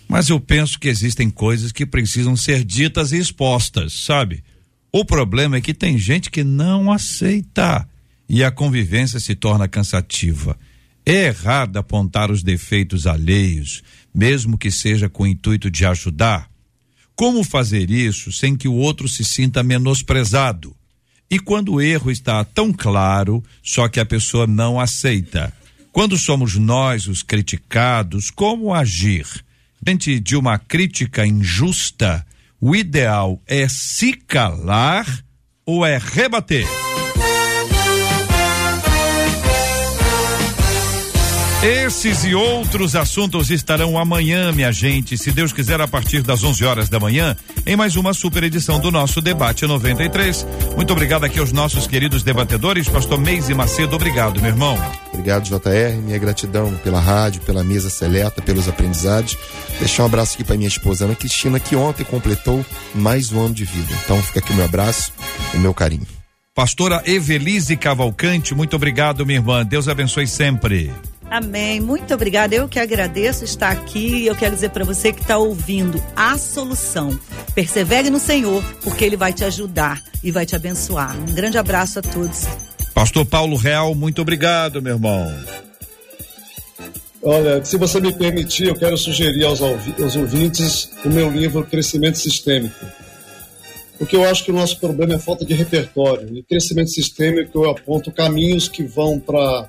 [0.07, 4.45] Mas eu penso que existem coisas que precisam ser ditas e expostas, sabe?
[4.93, 7.89] O problema é que tem gente que não aceita
[8.29, 10.57] e a convivência se torna cansativa.
[11.05, 13.83] É errado apontar os defeitos alheios,
[14.15, 16.49] mesmo que seja com o intuito de ajudar.
[17.17, 20.77] Como fazer isso sem que o outro se sinta menosprezado?
[21.31, 25.51] E quando o erro está tão claro, só que a pessoa não aceita?
[25.91, 29.27] Quando somos nós os criticados, como agir?
[29.83, 32.25] Diante de uma crítica injusta,
[32.61, 35.07] o ideal é se calar
[35.65, 36.67] ou é rebater?
[41.67, 46.65] Esses e outros assuntos estarão amanhã, minha gente, se Deus quiser, a partir das 11
[46.65, 47.37] horas da manhã,
[47.67, 50.47] em mais uma super edição do nosso Debate 93.
[50.77, 54.79] Muito obrigado aqui aos nossos queridos debatedores, Pastor Meise Macedo, obrigado, meu irmão.
[55.13, 55.97] Obrigado, JR.
[56.01, 59.37] Minha gratidão pela rádio, pela mesa seleta, pelos aprendizados.
[59.81, 62.65] Deixar um abraço aqui para minha esposa Ana Cristina, que ontem completou
[62.95, 63.93] mais um ano de vida.
[64.05, 65.13] Então fica aqui o meu abraço,
[65.53, 66.07] o meu carinho.
[66.55, 69.67] Pastora Evelise Cavalcante, muito obrigado, minha irmã.
[69.67, 70.93] Deus abençoe sempre.
[71.31, 71.81] Amém.
[71.81, 72.55] Muito obrigada.
[72.55, 76.39] Eu que agradeço estar aqui e eu quero dizer para você que está ouvindo a
[76.39, 77.19] solução.
[77.55, 81.17] Persevere no Senhor, porque Ele vai te ajudar e vai te abençoar.
[81.19, 82.47] Um grande abraço a todos.
[82.95, 85.35] Pastor Paulo Real, muito obrigado, meu irmão.
[87.23, 92.19] Olha, se você me permitir, eu quero sugerir aos, aos ouvintes o meu livro Crescimento
[92.19, 92.87] Sistêmico.
[93.99, 96.29] Porque eu acho que o nosso problema é falta de repertório.
[96.37, 99.69] E crescimento sistêmico eu aponto caminhos que vão para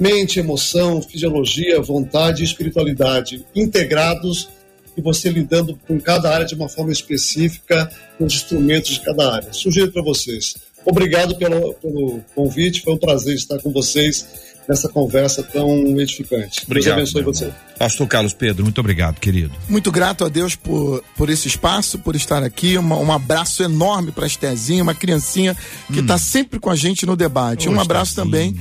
[0.00, 4.48] mente, emoção, fisiologia, vontade e espiritualidade integrados
[4.96, 7.88] e você lidando com cada área de uma forma específica,
[8.18, 9.52] com os instrumentos de cada área.
[9.52, 10.54] Sugiro para vocês.
[10.84, 14.26] Obrigado pelo, pelo convite, foi um prazer estar com vocês
[14.66, 16.62] nessa conversa tão edificante.
[16.64, 17.52] Obrigado, Deus abençoe você.
[17.78, 19.52] Pastor Carlos Pedro, muito obrigado, querido.
[19.68, 22.76] Muito grato a Deus por, por esse espaço, por estar aqui.
[22.78, 25.56] Uma- um abraço enorme para a Estezinha, uma criancinha
[25.92, 27.68] que está sempre com a gente no debate.
[27.68, 28.24] Ô, um abraço Estezinha.
[28.54, 28.56] também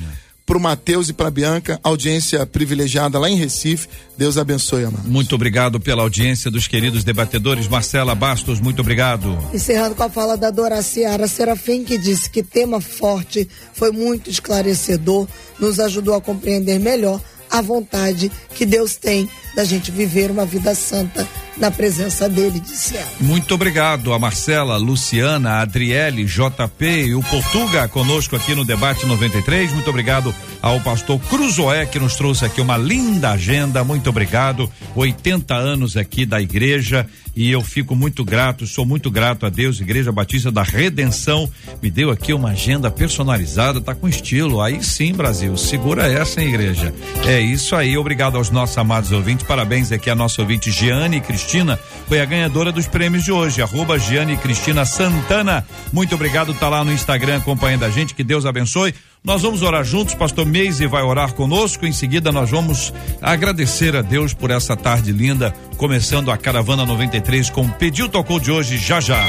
[0.50, 3.88] para o Matheus e para Bianca, audiência privilegiada lá em Recife.
[4.18, 5.08] Deus abençoe, amado.
[5.08, 7.68] Muito obrigado pela audiência dos queridos debatedores.
[7.68, 9.38] Marcela Bastos, muito obrigado.
[9.54, 15.28] Encerrando com a fala da Doraciara Serafim, que disse que tema forte foi muito esclarecedor,
[15.60, 20.74] nos ajudou a compreender melhor a vontade que Deus tem da gente viver uma vida
[20.76, 21.28] santa
[21.58, 23.10] na presença dele, disse ela.
[23.20, 29.74] Muito obrigado a Marcela, Luciana, Adriele, JP e o Portuga conosco aqui no Debate 93.
[29.74, 33.84] Muito obrigado ao pastor Cruzoé, que nos trouxe aqui uma linda agenda.
[33.84, 34.72] Muito obrigado.
[34.96, 37.06] 80 anos aqui da igreja
[37.40, 41.50] e eu fico muito grato, sou muito grato a Deus, Igreja Batista da Redenção,
[41.82, 44.60] me deu aqui uma agenda personalizada, tá com estilo.
[44.60, 46.94] Aí sim, Brasil, segura essa, hein, igreja.
[47.26, 49.48] É isso aí, obrigado aos nossos amados ouvintes.
[49.48, 51.80] Parabéns aqui a nossa ouvinte Giane Cristina,
[52.10, 53.62] foi a ganhadora dos prêmios de hoje.
[53.62, 55.66] Arroba Giane Cristina Santana.
[55.94, 58.14] Muito obrigado, tá lá no Instagram acompanhando a gente.
[58.14, 58.94] Que Deus abençoe.
[59.24, 61.86] Nós vamos orar juntos, pastor Meise vai orar conosco.
[61.86, 67.50] Em seguida, nós vamos agradecer a Deus por essa tarde linda, começando a Caravana 93
[67.50, 69.22] com o Pediu Tocou de hoje, já já.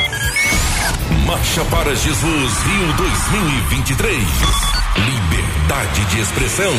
[1.27, 4.17] Marcha para Jesus Rio 2023.
[4.97, 6.73] Liberdade de expressão.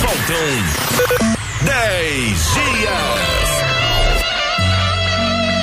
[0.00, 3.49] Faltam 10 dias.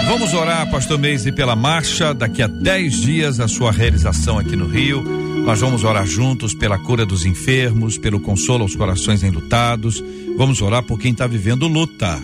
[0.08, 2.14] Vamos orar, pastor Meise, pela marcha.
[2.14, 5.03] Daqui a 10 dias, a sua realização aqui no Rio.
[5.45, 10.01] Nós vamos orar juntos pela cura dos enfermos, pelo consolo aos corações enlutados.
[10.38, 12.22] Vamos orar por quem está vivendo luta.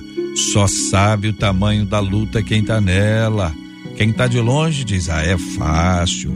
[0.54, 3.54] Só sabe o tamanho da luta quem está nela.
[3.98, 6.34] Quem está de longe diz: Ah, é fácil.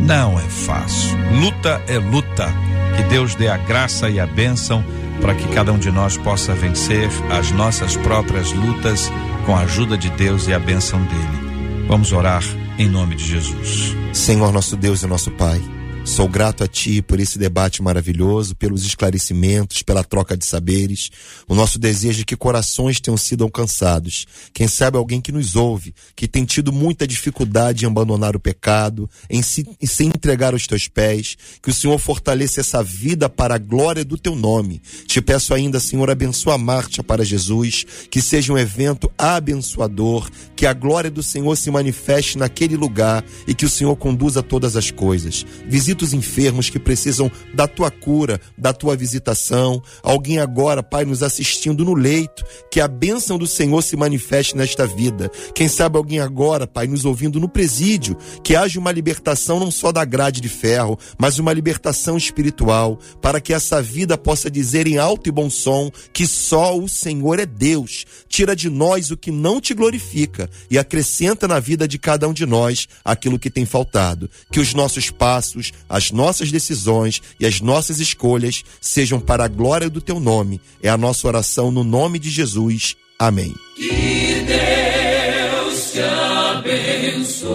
[0.00, 1.16] Não é fácil.
[1.40, 2.52] Luta é luta.
[2.96, 4.84] Que Deus dê a graça e a bênção
[5.20, 9.10] para que cada um de nós possa vencer as nossas próprias lutas
[9.50, 11.84] com a ajuda de Deus e a bênção dele.
[11.88, 12.40] Vamos orar
[12.78, 13.96] em nome de Jesus.
[14.12, 15.60] Senhor, nosso Deus e nosso Pai.
[16.02, 21.10] Sou grato a Ti por esse debate maravilhoso, pelos esclarecimentos, pela troca de saberes.
[21.46, 24.26] O nosso desejo é que corações tenham sido alcançados.
[24.52, 29.08] Quem sabe alguém que nos ouve, que tem tido muita dificuldade em abandonar o pecado,
[29.28, 31.36] em se, em se entregar aos Teus pés.
[31.62, 34.82] Que o Senhor fortaleça essa vida para a glória do Teu nome.
[35.06, 40.66] Te peço ainda, Senhor, abençoa a marcha para Jesus, que seja um evento abençoador, que
[40.66, 44.90] a glória do Senhor se manifeste naquele lugar e que o Senhor conduza todas as
[44.90, 45.46] coisas.
[45.68, 49.82] Visita visita os enfermos que precisam da tua cura, da tua visitação.
[50.02, 54.86] Alguém agora, Pai, nos assistindo no leito, que a bênção do Senhor se manifeste nesta
[54.86, 55.30] vida.
[55.54, 59.90] Quem sabe alguém agora, Pai, nos ouvindo no presídio, que haja uma libertação não só
[59.90, 64.96] da grade de ferro, mas uma libertação espiritual, para que essa vida possa dizer em
[64.98, 68.04] alto e bom som que só o Senhor é Deus.
[68.28, 72.32] Tira de nós o que não te glorifica e acrescenta na vida de cada um
[72.32, 74.30] de nós aquilo que tem faltado.
[74.52, 79.90] Que os nossos passos, as nossas decisões e as nossas escolhas sejam para a glória
[79.90, 80.60] do teu nome.
[80.80, 82.96] É a nossa oração no nome de Jesus.
[83.18, 83.52] Amém.
[83.74, 86.00] Que Deus te
[87.18, 87.50] abençoe.